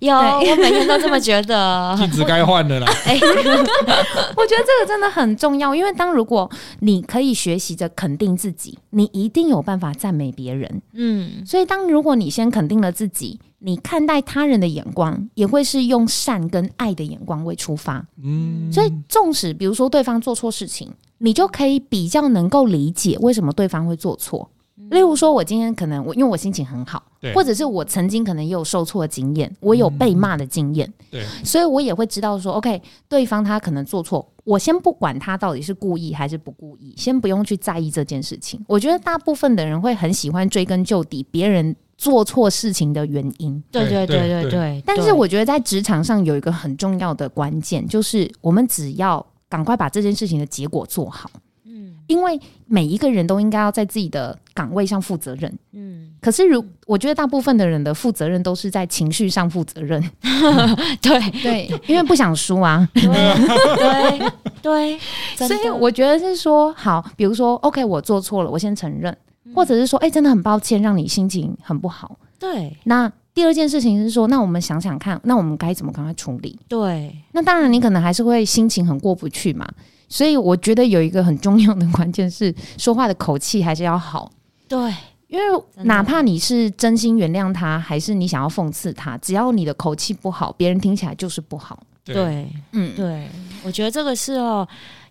[0.00, 1.94] 有，我每天都这么觉得。
[1.96, 2.86] 镜子该换的啦。
[3.06, 10.82] 哎，我觉得这个真的很重要，因为当如果你可以学习着肯定自己，你一定有办法赞美别人。
[10.92, 13.40] 嗯，所以当如果你先肯定了自己。
[13.60, 18.04] 你看待他人的眼光，也会是用善跟爱的眼光为出发。
[18.22, 24.50] 嗯，所以纵使比如说对方做错事情，你就可以比较能够理解为什么对方会做错。
[24.90, 38.60] 例如说，我今天可能我因为我心情很好，对或者是我曾经可能也有受挫的经验，我有被骂的经验，对，所以我也会知道说，OK，对方他可能做错，我先不管他到底是故意还是不故意，先不用去在意这件事情。
[38.66, 43.62] 我觉得大部分的人会很喜欢追根究底别人做错事情的原因。
[43.70, 44.50] 对对对对对。
[44.50, 44.82] 对。
[44.86, 51.30] 但是我觉得在职场上有一个很重要的关键，就是我们只要赶快把这件事情的结果做好。
[51.66, 51.96] 嗯。
[52.06, 60.02] 因为每一个人都应该要在自己的岗位上负责任，嗯，可是如我觉得大部分的人的负责任都是在情绪上负责任，
[61.02, 61.20] 对。
[61.42, 64.32] 对，因为不想输啊，对对
[64.62, 64.98] 对，
[65.46, 69.16] 所以我觉得是说，好，比如说，OK，我做错了，我先承认，
[69.54, 72.76] 或者是说，哎、欸，真的很抱歉，让你心情很不好，对。
[72.84, 76.58] 那第二件事情是说，那我们想想看，那我们该怎么赶快处理？
[76.68, 79.66] 对，那当然你可能还是会心情很过不去嘛。
[80.08, 84.30] 所以我觉得有一个很重要的关键是说话的口气还是要好。
[84.66, 84.92] 对，
[85.28, 91.80] 因为哪怕你是真心原谅他，还是你想要讽刺他，只要你的口气不好，别人听起来就是不好。
[92.02, 93.28] 对，嗯，对，
[93.62, 94.66] 我觉得这个是哦，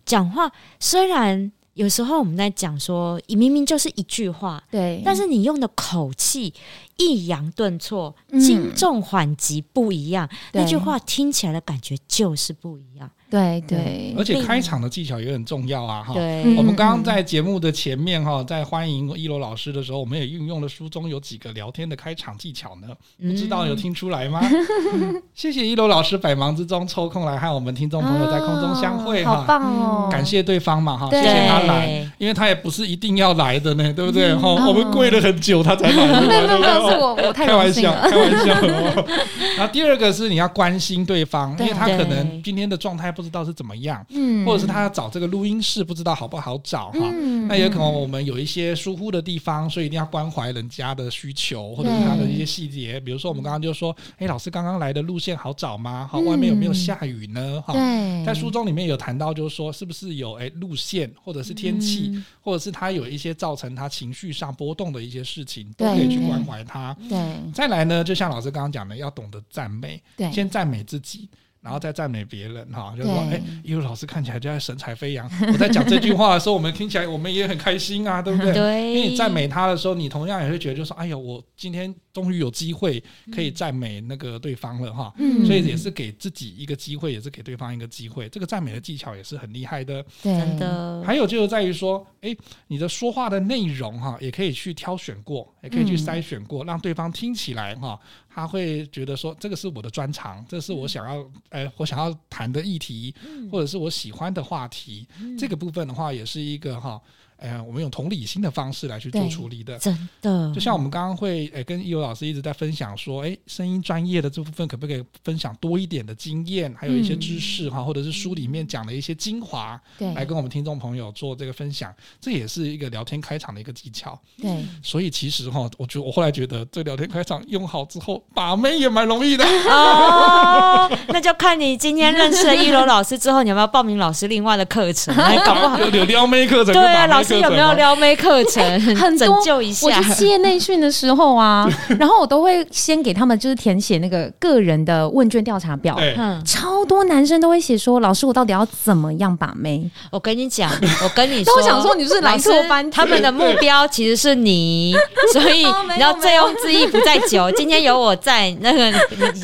[0.05, 1.49] 讲话虽然
[1.79, 6.53] 有时候我们在讲说，明明就是一句话，对，但是你用的口气
[6.99, 13.09] 抑扬顿挫、轻重缓急不一样，那句话听起来的感觉就是不一样。
[13.31, 16.03] 对对，而且开场的技巧也很重要啊！
[16.03, 22.87] 哈，对，我们刚刚在节目的前面哈，在欢迎一楼老师的时候，我们也运用了书中有几个聊天的开场技巧呢。
[23.21, 24.41] 不知道有听出来吗？
[25.35, 30.09] 谢谢一楼老师百忙之中抽空来和我们听众朋友在空中相会哈，好棒哦！
[30.11, 34.33] 感谢对方嘛哈，谢谢他来，因为他也不是一定要来的呢，对不对？
[34.33, 38.61] 哈，我们跪了很久他才来，没有 没有，是我我太开玩笑，开玩笑。
[39.57, 43.09] 然后第二个是你要关心对方，因为他可能今天的状态。
[43.19, 46.99] 不知道是怎么样，嗯，或者是他要找这个录音室，不知道好不好找哈。
[47.11, 52.97] 嗯、那也可能我们有一些疏忽的地方，所以一定要关怀人家的需求，或者是他的一些细节。
[52.99, 56.07] 比如说，我们刚刚就说，哎，老师刚刚来的路线好找吗？
[56.09, 57.61] 哈，外面有没有下雨呢？
[57.65, 66.78] 哈、嗯，在书中里面有谈到，就是说是不是有哎路线，或者是天气，嗯、或者是他有一些造成他情绪上波动的一些事情，都可以去关怀他。
[67.09, 71.29] 对，再来呢，就像老师刚刚讲的，要懂得赞美，对，先赞美自己。
[71.61, 75.29] 然后再赞美别人哈，就是说，哎，依柔老师看起来就在神采飞扬。
[75.51, 78.53] 我在讲这句话的时候，我们听起来我们也很开心啊，对不对？
[78.53, 78.93] 对。
[78.93, 83.03] 因为你赞美他的时候，你同样也会觉得，就是说，哎呦，我今天终于有机会
[83.33, 85.13] 可以赞美那个对方了哈。
[85.17, 85.45] 嗯。
[85.45, 88.29] 所以也是给自己一个机会，也是给对方一个机会。
[88.29, 90.03] 这个赞美的技巧也是很厉害的。
[90.21, 91.03] 真的。
[91.05, 92.35] 还有就是在于说，哎，
[92.67, 97.99] 你的说话的内容哈，也可以去挑选过，也可以去筛选过，让对方听起来哈。
[98.29, 103.13] 他会觉得说，这个是我的专长，这是我想要，呃，我想要谈的议题，
[103.51, 105.07] 或者是我喜欢的话题，
[105.37, 107.01] 这个部分的话，也是一个哈。
[107.41, 110.51] 呃，我们用同理心的方式来去做处理的，真的。
[110.53, 124.19] 就像我们刚刚会，哎、呃，跟一柔老师一直在分享说，哎，声音专业的这部分可不可以分享多一点的经验，还有一些知识哈，嗯、或者是书里面讲的一些精华，对，来跟我们听众朋友做这个分享，这也是一个聊天开场的一个技巧。
[124.41, 129.45] 对，所以其实哈，我觉得我后来觉得这聊天开场用好之后，把妹也蛮容易的。
[129.45, 135.15] 哦， 那就看你今天认识了一柔老师之后，你有没有报名老师另外的课程？
[135.15, 137.28] 来 搞不好有有撩妹课程，对啊，老师。
[137.37, 138.63] 有没有撩妹课程？
[138.95, 139.87] 很多拯救一下。
[139.87, 141.67] 我去企业内训的时候啊，
[141.99, 145.95] 然后我都会先给他们就是填写那个个人的问卷调查表。
[146.17, 150.71] 嗯，超多男生都会写说：“老师，我到底要怎么样把妹？”我跟你讲，
[151.03, 152.89] 我跟你说， 都想说你是来错班。
[152.89, 154.95] 他们的目标其实是你，
[155.33, 155.65] 所以
[155.95, 157.51] 你要醉翁之意不在酒。
[157.51, 158.91] 今天有我在，那个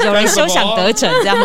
[0.03, 1.35] 有人休想得逞这样。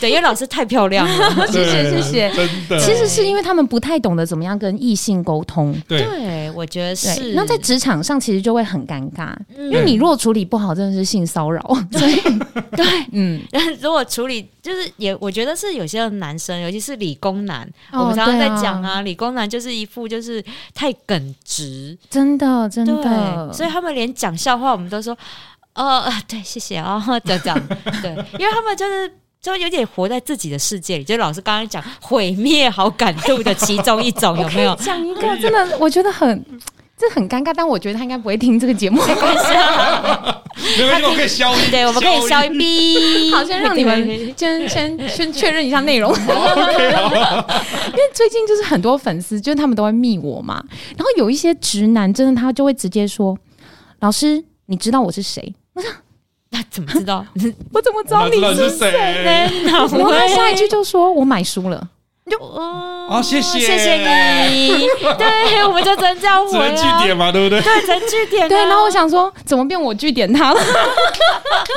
[0.00, 1.46] 对，因为老师太漂亮了。
[1.48, 2.30] 谢谢谢谢。
[2.30, 7.32] 真的，其实是因为他们不太懂得怎么样跟异性沟通，对，我觉得是。
[7.34, 11.60] 那在职场上其实就会很尴尬，因为你如果处理不好，真的是性骚扰。
[11.90, 12.00] 对，
[12.76, 13.40] 对， 嗯。
[13.80, 23.52] 如果处理就是也，我觉得是有些男生，尤其是理工男，我们常常在讲啊，理工男就是一副就是太耿直，真的，真的。
[23.52, 25.16] 所以他们连讲笑话，我们都说，
[25.72, 27.60] 呃，对，谢谢啊，这样，
[28.02, 29.10] 对，因为他们就是。
[29.44, 34.74] 就有点活在自己的世界里，就老师刚刚讲毁灭好感度的其中一种， 有没有？
[34.76, 36.42] 讲一个真的，我觉得很
[36.96, 40.42] 这很尴尬，但我觉得他应该不会听这个节目， 没关系啊，
[40.78, 43.34] 没关系，我可以消音，对，我们可以消音 哔。
[43.36, 50.64] 好，先让你们先先先确认一下内容，因为最近就是很多粉丝，就是他们都会密我嘛，
[50.96, 53.36] 然后有一些直男，真的他就会直接说
[54.00, 55.90] ：“老师，你知道我是谁？”我说。
[56.54, 57.24] 他怎么知道？
[57.74, 59.70] 我怎么知道你是谁呢？
[59.72, 61.88] 然后他下一句就说：“我买书了。”
[62.26, 63.96] 你就哦哦谢谢谢谢
[64.48, 64.88] 你，
[65.18, 67.60] 对，我们就真这样只能回啊，句点嘛，对不对？
[67.60, 70.60] 对，整句点啊，对，然后我想说，怎么变我句点他了？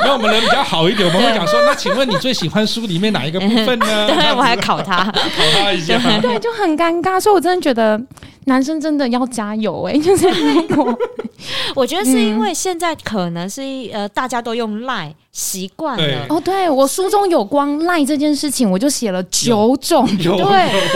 [0.06, 4.06] 那我们人比较好一点，我们会讲说，那请问你最喜欢书里面哪一个部分呢？
[4.08, 5.12] 对，我还考他，考
[5.60, 5.98] 他一下。
[6.22, 8.00] 对，就很尴尬，所以我真的觉得
[8.48, 10.98] 男生真的要加油哎、欸， 就是如果
[11.76, 20.32] 我觉得是因为现在可能是呃大家都用 Line 习惯了，哦，对我书中有光赖这件事情，我就写了九种， 对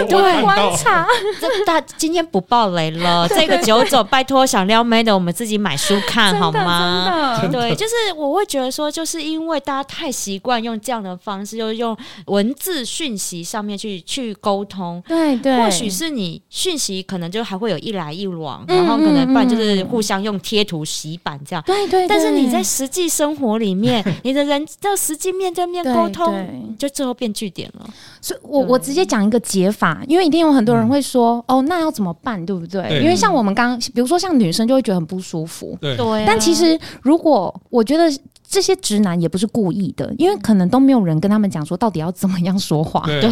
[0.08, 1.06] 我观察，
[1.40, 7.38] 这大今天不爆雷了， 这个九种拜托想撩妹的我们自己买书看 好吗？
[7.40, 15.00] 真的，对，就是我会觉得说，就是因为大家太习惯用这样的方式，就是用文字讯息上面去去沟通。
[15.06, 21.62] 对对，或许是你讯息可能就还会有一来一往，嗯然后可能不然就是互相用贴图洗版这样。
[21.64, 26.76] 对对，但是你在实际生活里面，你的人要实际面对面沟通，对。
[26.78, 27.88] 就最后变据点了。
[28.20, 32.88] 所以我我直接讲一个解法，因为一定有很多人会说，哦，那要怎么办，对不对？
[32.88, 33.02] 对。
[33.02, 36.24] 因为像我们刚刚，比如说像女生就会觉得很不舒服，对。
[36.26, 38.04] 但其实如果我觉得
[38.48, 43.20] 这些直男也不是故意的，因为可能都没有人跟他们讲说到底要怎么样说话，对。
[43.20, 43.30] 对。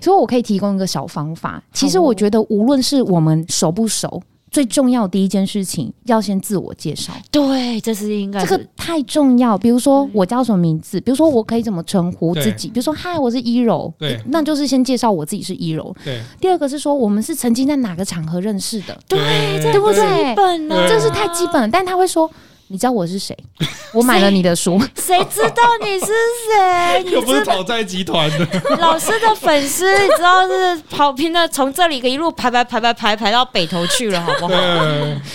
[0.00, 1.62] 所以我可以提供一个小方法。
[1.72, 4.22] 其实我觉得无论是我们熟不熟。
[4.52, 9.56] 最重要的第一件事情，要先自我介绍，对，这是应该这个太重要。
[9.56, 15.92] 比如说我叫什么名字，比如说我可以怎么称呼自己，比如说嗨，我是一柔，对，那就是先介绍我自己是一柔。
[16.04, 19.18] 对，第二个是说我们是曾经在哪个场合认识的，对，
[19.62, 21.68] 对这不对基本呢，这是太基本了。
[21.68, 22.30] 但他会说。
[22.72, 23.36] 你知道我是谁？
[23.92, 27.04] 我买了你的书，谁 知道你是谁？
[27.12, 34.54] 又不是讨债集团的老师的粉丝，你知道是跑偏的，从这里一路排排排排排排到北头去了，好不好？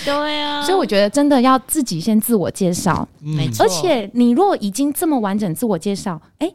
[0.04, 3.64] 对，啊，所以我觉得真的要自己先自我介绍，没错。
[3.64, 6.52] 而且你若已经这么完整自我介绍，哎。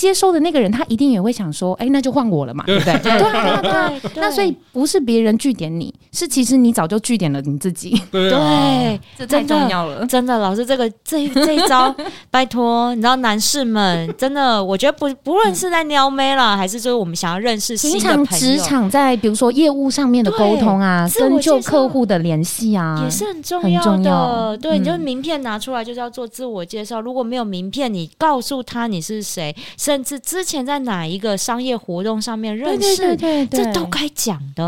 [0.00, 4.10] 接收的那个人，他一定也会想说：“哎、欸，那就换我了嘛，对不对？” 对对对对。
[4.16, 8.00] 那所以不是别人据点你，是其实你早就据点了你自己。
[8.10, 10.06] 对、啊，这太重要了。
[10.06, 11.94] 真的，老师这个这这一招，
[12.30, 23.84] 拜托，你知道男士们真的，我觉得不不论是在撩妹啦， 还是说我们想要认识新的朋友，平常职场在比如说业务上面的沟通啊，跟旧客户的联系啊，也是很重要的。
[23.84, 27.02] 重要对，你就名片拿出来，就是要做自我介绍。
[27.02, 29.54] 嗯、如果没有名片，你告诉他你是谁。
[29.90, 34.64] 甚至之前在哪一个商业活动上面认识，对对对对，这都该讲的。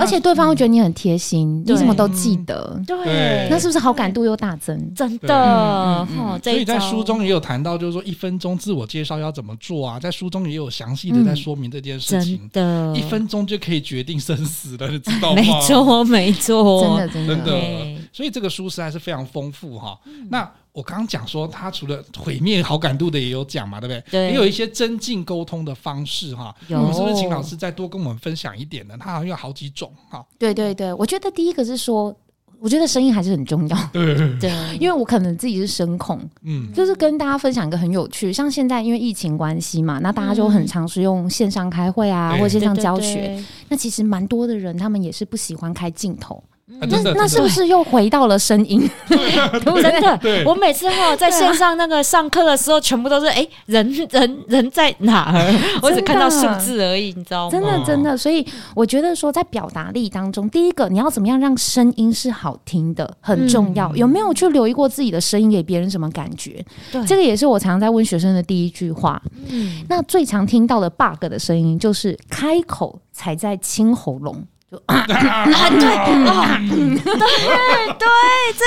[0.00, 4.94] 而且对方会觉得你很贴心，你什么都记得，对，那是不是好感度又大增？
[4.94, 6.08] 真的。
[6.42, 10.00] 所以在书中也有谈到，就是说一分钟自我介绍要怎么做啊？
[10.00, 12.38] 在书中也有详细的在说明这件事情。
[12.50, 15.42] 真的，一分钟就可以决定生死了， 你知道吗？
[15.42, 18.02] 没错，没错，真的，真的，真的。
[18.14, 19.98] 所以这个书实在是非常丰富哈。
[20.30, 24.04] 那我刚刚讲说，他除了毁灭好感度的也有讲嘛，对不对？
[24.10, 26.52] 对，也有一些增进沟通的方式哈。
[26.66, 28.96] 有，我们是不是请老师再多跟我们分享一点呢？
[28.98, 30.26] 他好像有好几种哈。
[30.36, 32.12] 对对对，我觉得第一个是说，
[32.58, 33.78] 我觉得声音还是很重要。
[33.92, 34.50] 对对，
[34.80, 43.40] 因为我可能自己是声控，嗯，就是跟大家分享一个很有趣，像现在因为疫情关系嘛，那大家就很常是用线上开会啊，或线上教学。
[43.68, 46.42] 那其实蛮多的人，他们也是不喜欢开镜头。
[46.80, 48.88] 啊、那那是不是又回到了声音？
[49.08, 55.54] 真的，我每次哈在线上那个上课的时候，全部都是哎、欸、人人人在哪儿？
[55.82, 57.50] 我只看到数字而已，你知道吗？
[57.50, 63.88] 真的真的，所以我觉得说在表达力当中，第一个你要怎么样让声音是好听的很重要。
[63.92, 66.64] 嗯、有没有去留意过自己的声音给别人什么感觉？
[66.90, 69.20] 对，这个也是我常常在问学生的第一句话。
[69.48, 74.44] 嗯，那最常听到的 bug 的声音就是开口才在清喉咙。
[74.86, 75.86] 啊， 啊，对
[76.28, 78.08] 啊，对对，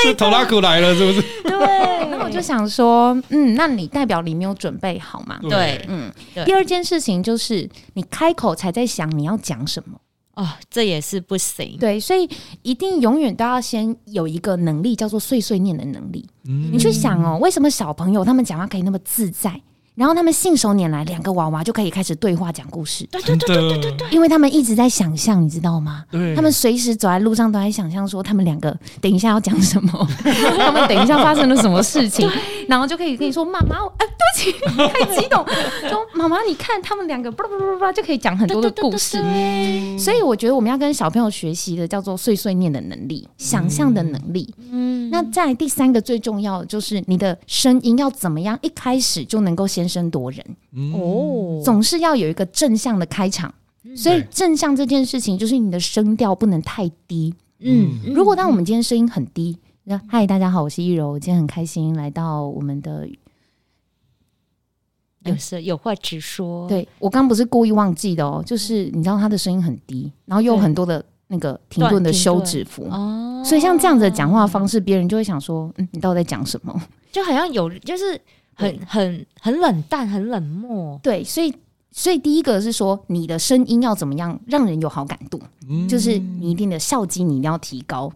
[0.03, 1.21] 这拖拉骨来了，是不是？
[1.43, 5.39] 对，那我就想说，嗯，那你代表你没有准备好嘛？
[5.49, 6.11] 对，嗯，
[6.45, 9.97] 第二件事情就是你开口才在想你要讲什么
[10.35, 11.77] 哦，这也是不行。
[11.79, 12.29] 对，所以
[12.61, 16.27] 一定永远都要先有一个能力，叫做碎碎念的能力。
[16.47, 19.59] 嗯，你去想哦，为什么小朋友他们讲话可以那么自在？
[19.97, 23.03] 然后他们信手拈来，两个娃娃就可以开始对话讲故事。
[23.11, 26.03] 对对对对对对对，因为他们一直在想象，你知道吗？
[26.11, 32.29] 对，他们随时走在路上都在想象说，他们两个等一下要讲什么， 他们等一下发生了什么事情，
[32.67, 34.51] 然后就可以跟你说：“妈妈，哎，对不起，
[34.93, 35.43] 太激动。”
[35.89, 39.17] 说：“妈妈，你看他们两个，叭叭叭叭，就可以讲很多的故事。”
[39.97, 44.53] 所以我觉得我们要跟小朋友学习的叫做碎碎念的能力、想象的能力。
[44.71, 50.45] 嗯，那在第三个最重要的就是你的声音要怎么样，一开始就能够先声夺人。
[50.93, 53.53] 哦，总是要有一个正向的开场，
[53.95, 57.33] 所以正向这件事情就是你的声调不能太低。
[57.59, 63.07] 嗯，如果当我们今天声音很低，那嗨，大家好，我是一柔，我今天很开心来到我们的，
[65.23, 66.67] 有事有话直说。
[66.67, 72.87] 对，我刚不是故意忘记的哦，就是你知道他的声音很低，然后又有很多的那个停顿的休止符。
[72.91, 76.79] 哦，所以像这样子的讲话方式，别人就会想说，嗯，你到底在讲什么？
[77.11, 78.19] 就好像有就是
[78.57, 80.99] 很很很冷淡，很冷漠。
[81.03, 81.53] 对，所以
[81.91, 85.39] 所以第一个是说，你的声音要怎么样让人有好感度，
[85.69, 88.11] 嗯、就是你一定的笑肌，你一定要提高。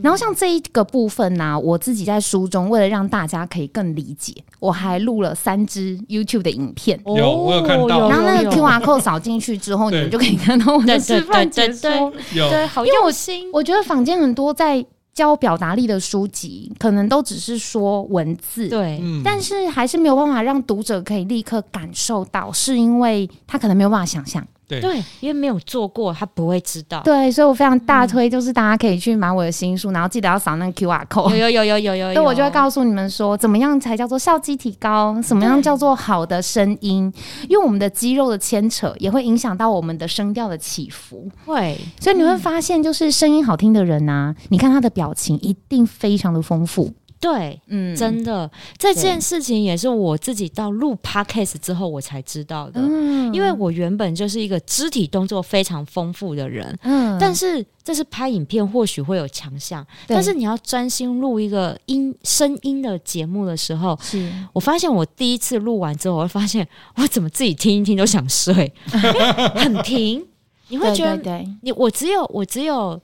[0.00, 6.98] 然后像这一个部分呢、啊，我自己在书中为了让大家可以更理解，我还录了三支 YouTube 的影片。
[7.04, 8.08] 有，我有看到。
[8.08, 11.90] 然后那个 QR code 扫进去之后，你们就可以看到我的示范解说。
[12.32, 13.50] 有，对，好用心。
[13.52, 14.82] 我觉得坊间很多在
[15.14, 24.46] 教表达力的书籍，可能都只是说文字，对，但是还是没有办法让读者可以立刻感受到，是因为他可能没有办法想象。
[24.80, 27.00] 对，因为没有做过，他不会知道。
[27.04, 31.36] 对，所以我非常大推，就是大家可以去买我的新书，嗯、然后记得要扫那个 QR code。
[31.36, 32.14] 有有有有有有。
[32.14, 35.20] 对，我就会告诉你们说，怎么样才叫做笑肌提高？
[35.22, 37.12] 什么样叫做好的声音？
[37.48, 41.28] 因为我们的肌肉的牵扯也会影响到我们的声调的起伏。
[41.44, 46.92] 会，所以你会发现，就是声音好听的人呐、你看他的表情一定非常的丰富。
[47.22, 52.80] 对，嗯，真的，这件事情也是我自己到录 podcast 之后我才知道的。
[52.82, 64.28] 嗯，因为我原本就是一个肢体动作非常丰富的人，嗯，但是这是拍影片或许会有强项，但是你要专心录一个音声音的节目的时候，是。
[64.52, 66.66] 我发现我第一次录完之后，我会发现
[66.96, 68.72] 我怎么自己听一听都想睡，
[69.54, 70.26] 很平，
[70.66, 73.00] 你会觉得你我只有我只有。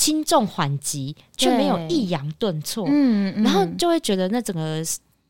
[0.00, 4.82] 轻重缓急却没有抑扬顿挫，嗯，然后就会觉得那整个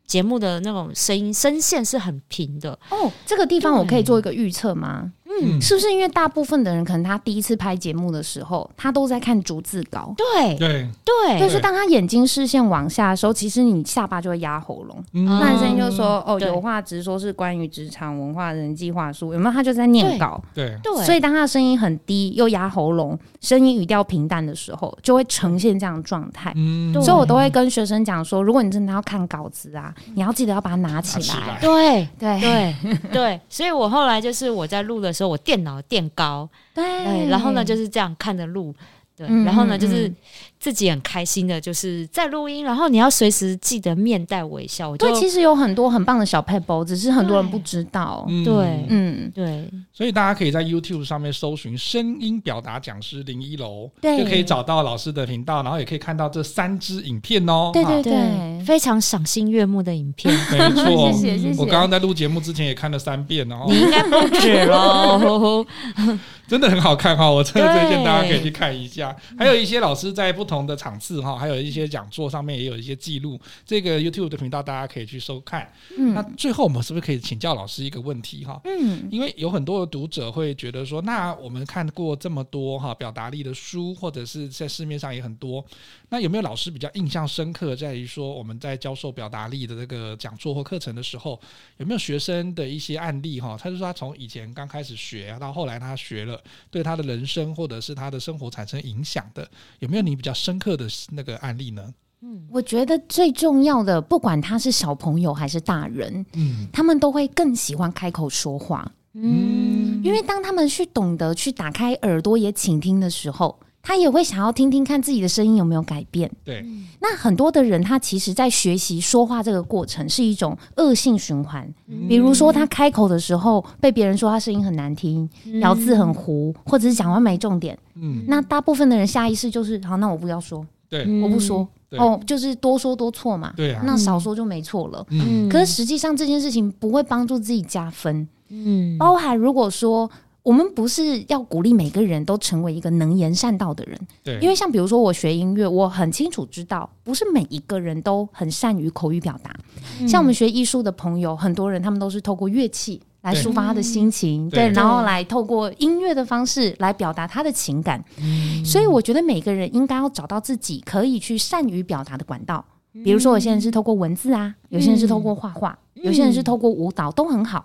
[0.06, 2.78] 节目的那种声音声线是很平的。
[2.88, 5.12] 哦，这个地方我可以做一个预测吗？
[5.42, 10.14] 嗯，是不是因为大部分的人可能他第一次拍节目的时候，他都在看逐字稿？
[10.16, 15.02] 对对对，就是当他眼睛视线往下的时候，其实你下巴就会压喉咙。
[15.12, 19.52] 那声音就说：“哦，有话直说，是关于职场文化、人际话术。”有没有？
[19.52, 20.42] 他就在念稿。
[20.54, 26.52] 对对，所以当他的声音很低又压喉咙，声音语调平淡的时候，就会呈现这样的状态。
[26.56, 31.58] 嗯，所以我都会跟学生讲说：如果你真的要看稿子啊，你要记得要把它拿起来。
[31.60, 35.29] 对对对对，所以我后来就是我在录的时候。
[35.30, 38.74] 我电脑垫高，对，然后呢就是这样看着路，
[39.16, 40.12] 对，然后呢就是
[40.60, 44.94] 自己很开心的，就是在录音，然后你要随时记得面带微笑。
[44.98, 48.26] 对，其实有很多很棒的小撇步，只是很多人不知道。
[48.44, 57.70] 对，嗯，对，所以大家可以在 YouTube 上面搜寻“声音表达讲师林一楼”，对，就可以找到老师的频道，然后也可以看到这三支影片哦。
[57.72, 60.30] 对对对，非常赏心悦目的影片。
[60.52, 61.58] 没错， 谢谢谢谢。
[61.58, 63.64] 我刚刚在录节目之前也看了三遍哦。
[63.66, 65.64] 你应该不止喽。
[66.50, 69.16] 真的很好看哈，我真的推荐大家可以去看一下。
[69.38, 73.40] 还有一些老师在不同的场次哈，还有一些讲座上面也有一些记录。
[73.64, 75.72] 这个 YouTube 的频道大家可以去收看。
[75.96, 78.60] 嗯，那最后我们是不是可以请教老师一个问题哈？
[78.64, 85.64] 嗯，因为有很多的读者会觉得说，那我们看过这么多哈表达力的书，或者是在市面上也很多，
[86.08, 91.40] 那有没有老师比较印象深刻，在于说我们在教授表达力的这个讲座或课程的时候，
[91.76, 93.56] 有没有学生的一些案例哈？
[93.56, 96.39] 他就说他从以前刚开始学到后来他学了。
[96.70, 101.94] 对他的人生或者是他的生活产生影响的，有没有你比较深刻的那个案例呢？
[102.22, 113.58] 嗯，我觉得最重要的，不管他是小朋友还是大人，嗯，他们都会更喜欢开口说话，嗯，因为当他们去懂得去打开耳朵也倾听的时候。
[113.82, 116.30] 他也会想要听听看自己的声音有没有改变。
[116.44, 116.64] 对，
[117.00, 121.66] 那很多的人他其实，在学习说话这个过程是一种恶性循环。
[121.88, 127.76] 嗯、比如说，他开口的时候被别人说他声音很难听，嗯、咬字很糊，或者是讲话没重点。
[127.94, 131.66] 嗯，那大部分的人下意识就是，好，那我不要说，对，我不说。
[131.88, 133.52] 对哦，就是多说多错嘛。
[133.56, 135.04] 对啊，那少说就没错了。
[135.10, 138.28] 嗯，可是实际上这件事情不会帮助自己加分。
[138.50, 140.10] 嗯，包含如果说。
[140.50, 149.54] 我们不是要鼓励每个人都成为一个能言善道的人，对，因为像比如说我学音乐，我很清楚知道，不是每一个人都很善于口语表达。
[150.00, 158.04] 嗯、像我们学艺术的朋友，很多人他们都是透过乐器来抒发他的心情，对，对，然后来透过音乐的方式来表达他的情感。
[158.20, 162.64] 嗯、所以我觉得每个人应该要找到自己可以去善于表达的管道。
[163.04, 167.64] 比如说，有些人是透过文字啊，有些人是透过画画，有些人是透过舞蹈，都很好。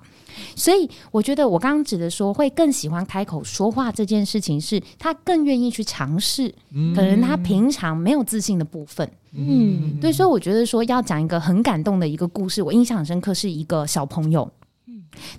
[0.56, 6.54] 所以我觉得我刚刚指的说会更喜欢开口说话这件事情，是他更愿意去尝试，
[6.96, 9.10] 可能他平常没有自信的部分。
[9.34, 14.50] 嗯，对，所以我觉得说要讲一个很感动的一个故事，我印象很深刻，是一个小朋友。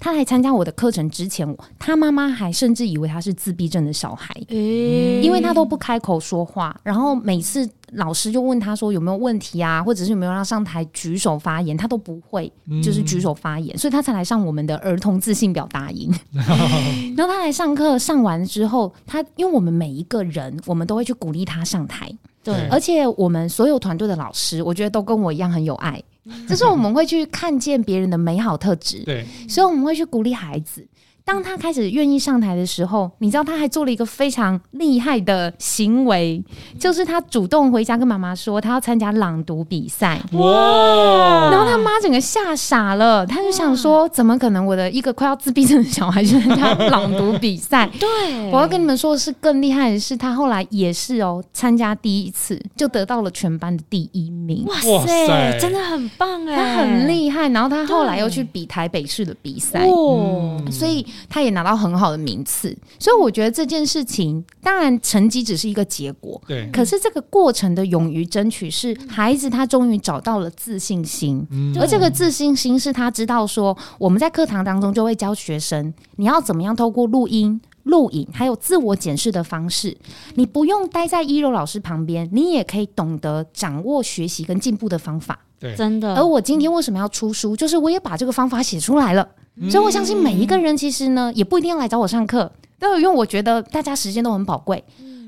[0.01, 1.47] 他来参加我的课程之前，
[1.79, 12.51] 他妈妈还甚至以为他是自闭症的小孩，因为他都不开口说话，然后每次老师就问他说有没有问题啊，或者是有没有让上台举手发言，他都不会，
[12.83, 16.13] 就是举手发言，嗯、所以他才来上我们的儿童自信表达营。
[17.17, 22.11] 然后他来上课，上完之后，他因为我们每一个人，我们都会去鼓励他上台。
[22.45, 26.01] 对，而且我们所有团队的老师，我觉得都跟我一样很有爱，
[26.49, 30.87] 就是我们会去看见别人的美好特质，对，所以我们会去鼓励孩子。
[31.27, 36.41] 当他开始愿意上台的时候，你知道他还做了一个非常厉害的行为，
[36.79, 40.21] 就是他主动回家跟妈妈说他要参加朗读比赛。
[40.35, 41.51] 哇！
[41.51, 44.65] 然后他妈整个吓傻了，他就想说：怎么可能？
[44.65, 47.91] 我的一个快要自闭症的小孩去参加 朗读比赛？
[47.99, 54.65] 对，我要跟你们说的是，更厉害的是，他后来也是哦，参加第一次就得到了全班的第一名。
[54.67, 57.49] 哇塞，真的很棒哎，他很厉害。
[57.49, 61.05] 然后他后来又去比台北市的比赛，哦，所以。
[61.29, 66.71] 他也拿到很好的名次，所以我觉得这件事情，当然成绩只是一个结果，对。
[66.73, 79.97] 可是这个过程的勇于争取，是孩子他终于找到了自信心，嗯，而这个自信心是他知道说，我们在课堂当中就会教学生，你要怎么样透过录音、录影，还有自我检视的方式，
[80.35, 86.15] 你不用待在一柔老师旁边，你也可以懂得掌握学习跟进步的方法，对，真的。
[86.15, 89.27] 而我今天为什么要出书，就是我也把这个方法写出来了。
[89.71, 94.85] 所以我相信每一个人其实呢，也不一定要来找我上课，都有，因为我觉得大家时间都很宝贵。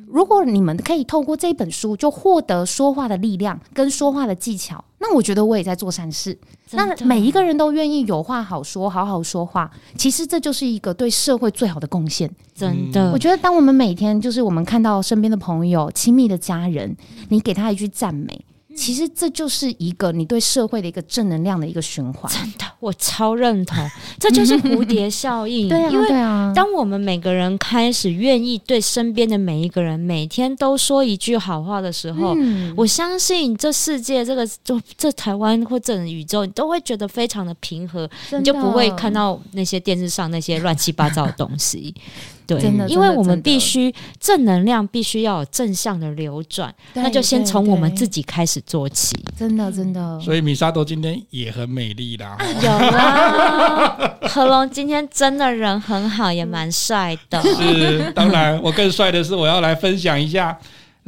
[0.06, 6.36] 如果你们可以透过这本书就获得说话的力量跟说话的技巧，那我觉得我也在做善事。
[6.72, 12.30] 那每一个人都愿意有话好说，好好说话，其实这就是一个对社会最好的贡献。
[12.54, 16.94] 真的，我觉得当我们每天就是我们看到身边的朋友、亲密的家人，
[17.30, 18.44] 你给他一句赞美。
[18.78, 22.32] 其实这就是一个你对社会的一个正能量的一个循环。
[22.32, 23.76] 真的，我超认同，
[24.18, 25.68] 这就是蝴蝶效应。
[25.68, 26.08] 对啊，因为
[26.54, 41.94] 当我们每个人开始愿意对身边的每一个人每天都说一句好话的时候，嗯、我相信这世界、这个就这台湾或者宇宙，你都会觉得非常的平和，你就不会看到那些电视上那些乱七八糟的东西。
[42.48, 49.14] 对，真的，因为我们必须正能量，必须要有正向的流转，那就先从我们自己开始做起。
[49.38, 50.18] 真的，真的。
[50.18, 54.14] 所以米沙多今天也很美丽啦，有啊。
[54.26, 57.42] 何龙今天真的人很好，也蛮帅的。
[57.42, 60.58] 是，当然，我更帅的是，我要来分享一下。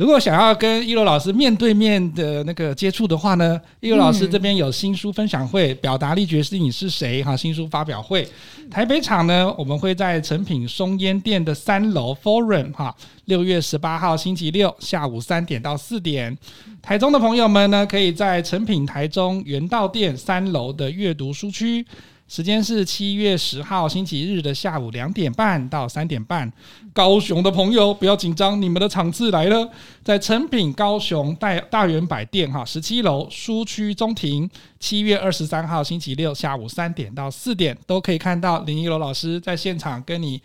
[0.00, 8.26] 如果想要跟一楼老师面对面的那个接触的话呢，一楼老师这边有新书分享会，表达力决定你是谁哈，新书发表会。
[8.70, 12.96] 台北场呢，我们会在诚品松烟店的三楼 Forum 哈，
[13.26, 16.34] 六月十八号星期六下午三点到四点。
[16.80, 21.84] 台中的朋友们呢，可以在诚品台中元道店三楼的阅读书区。
[22.30, 26.50] 时间是七月十号星期日的下午两点半到三点半。
[26.92, 29.68] 高雄的朋友不要紧张，你们的场次来了，
[30.04, 34.48] 在成品高雄大大圆百店哈十七楼书区中庭。
[34.78, 40.40] 七月二十三号星期六下午三点到四点都可以看到林一柔老师在现场跟你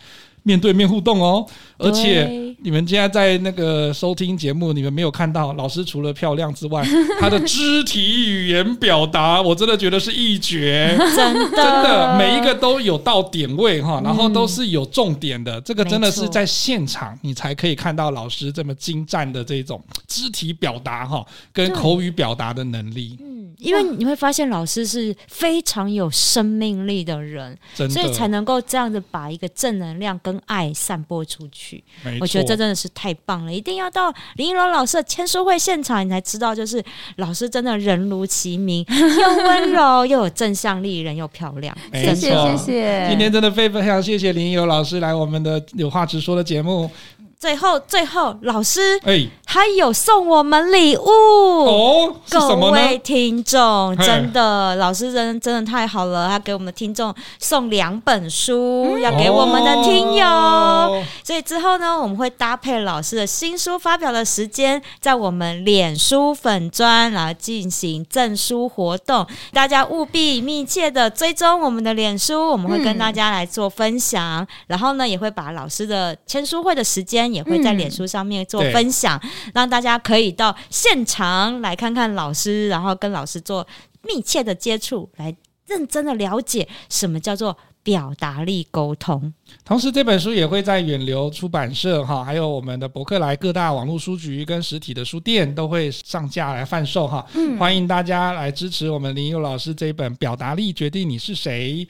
[0.45, 1.43] 面对面互动哦，
[1.79, 6.85] 而且你们现在在那个收听节目，你们没有看到老师除了漂亮之外，
[7.19, 23.17] 他的肢体语言表达，我真的觉得是一绝，真的，真的每一个都有到点位哈，然后都是有重点的，这个真的是在现场你才可以看到老师这么精湛的这种肢体表达哈，跟口语表达的能力。
[23.19, 31.83] 嗯，因为你会发现老师是非常有生命力的人，所以才能够这样子把一个正能量跟爱散播出去，
[32.19, 33.53] 我觉得这真的是太棒了！
[33.53, 36.83] 一定要到林依龙老师的签书会现场，你才知道，就是
[37.17, 41.75] 老师真的人如其名， 又温柔又有正向力，人又漂亮。
[41.93, 46.89] 谢谢谢谢，今天真的非常谢谢林依龙老师来我们的有话直说的节目。
[47.37, 51.05] 最后，最后，老师，哎，还有送我们礼物。
[51.05, 61.03] 哦，各位听众，真的，老师人真的太好了，他给我们的听众送两本书，要给我们的听友。
[61.23, 77.24] 所以之后呢，我们会搭配老师的新书发表的时间，在我们脸书粉专来进行赠书活动，大家务必密切的追踪我们的脸书，我们会跟大家来做分享，然后呢，也会把老师的签书会的时间。
[77.33, 83.65] 也会在脸书上面做分享，嗯、让大家可以到现场来看看老师，然后跟老师做
[84.03, 85.35] 密切的接触，来
[85.67, 89.33] 认真的了解什么叫做表达力沟通。
[89.63, 97.25] 同时，这本书也会在远流出版社哈，还有我们的博客来各大网络书局跟实体的书店都会上架来贩售哈。
[97.33, 101.85] 嗯、欢迎大家来支持我们林佑老师这一本《表达力决定你是谁》。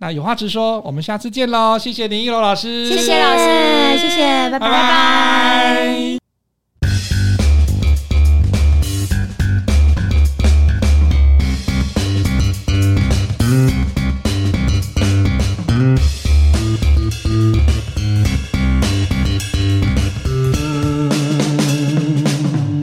[0.00, 1.76] 那有话直说，我们下次见喽！
[1.78, 4.60] 谢谢林一柔老师，谢谢老师，谢谢，拜拜。
[4.60, 6.27] 拜拜。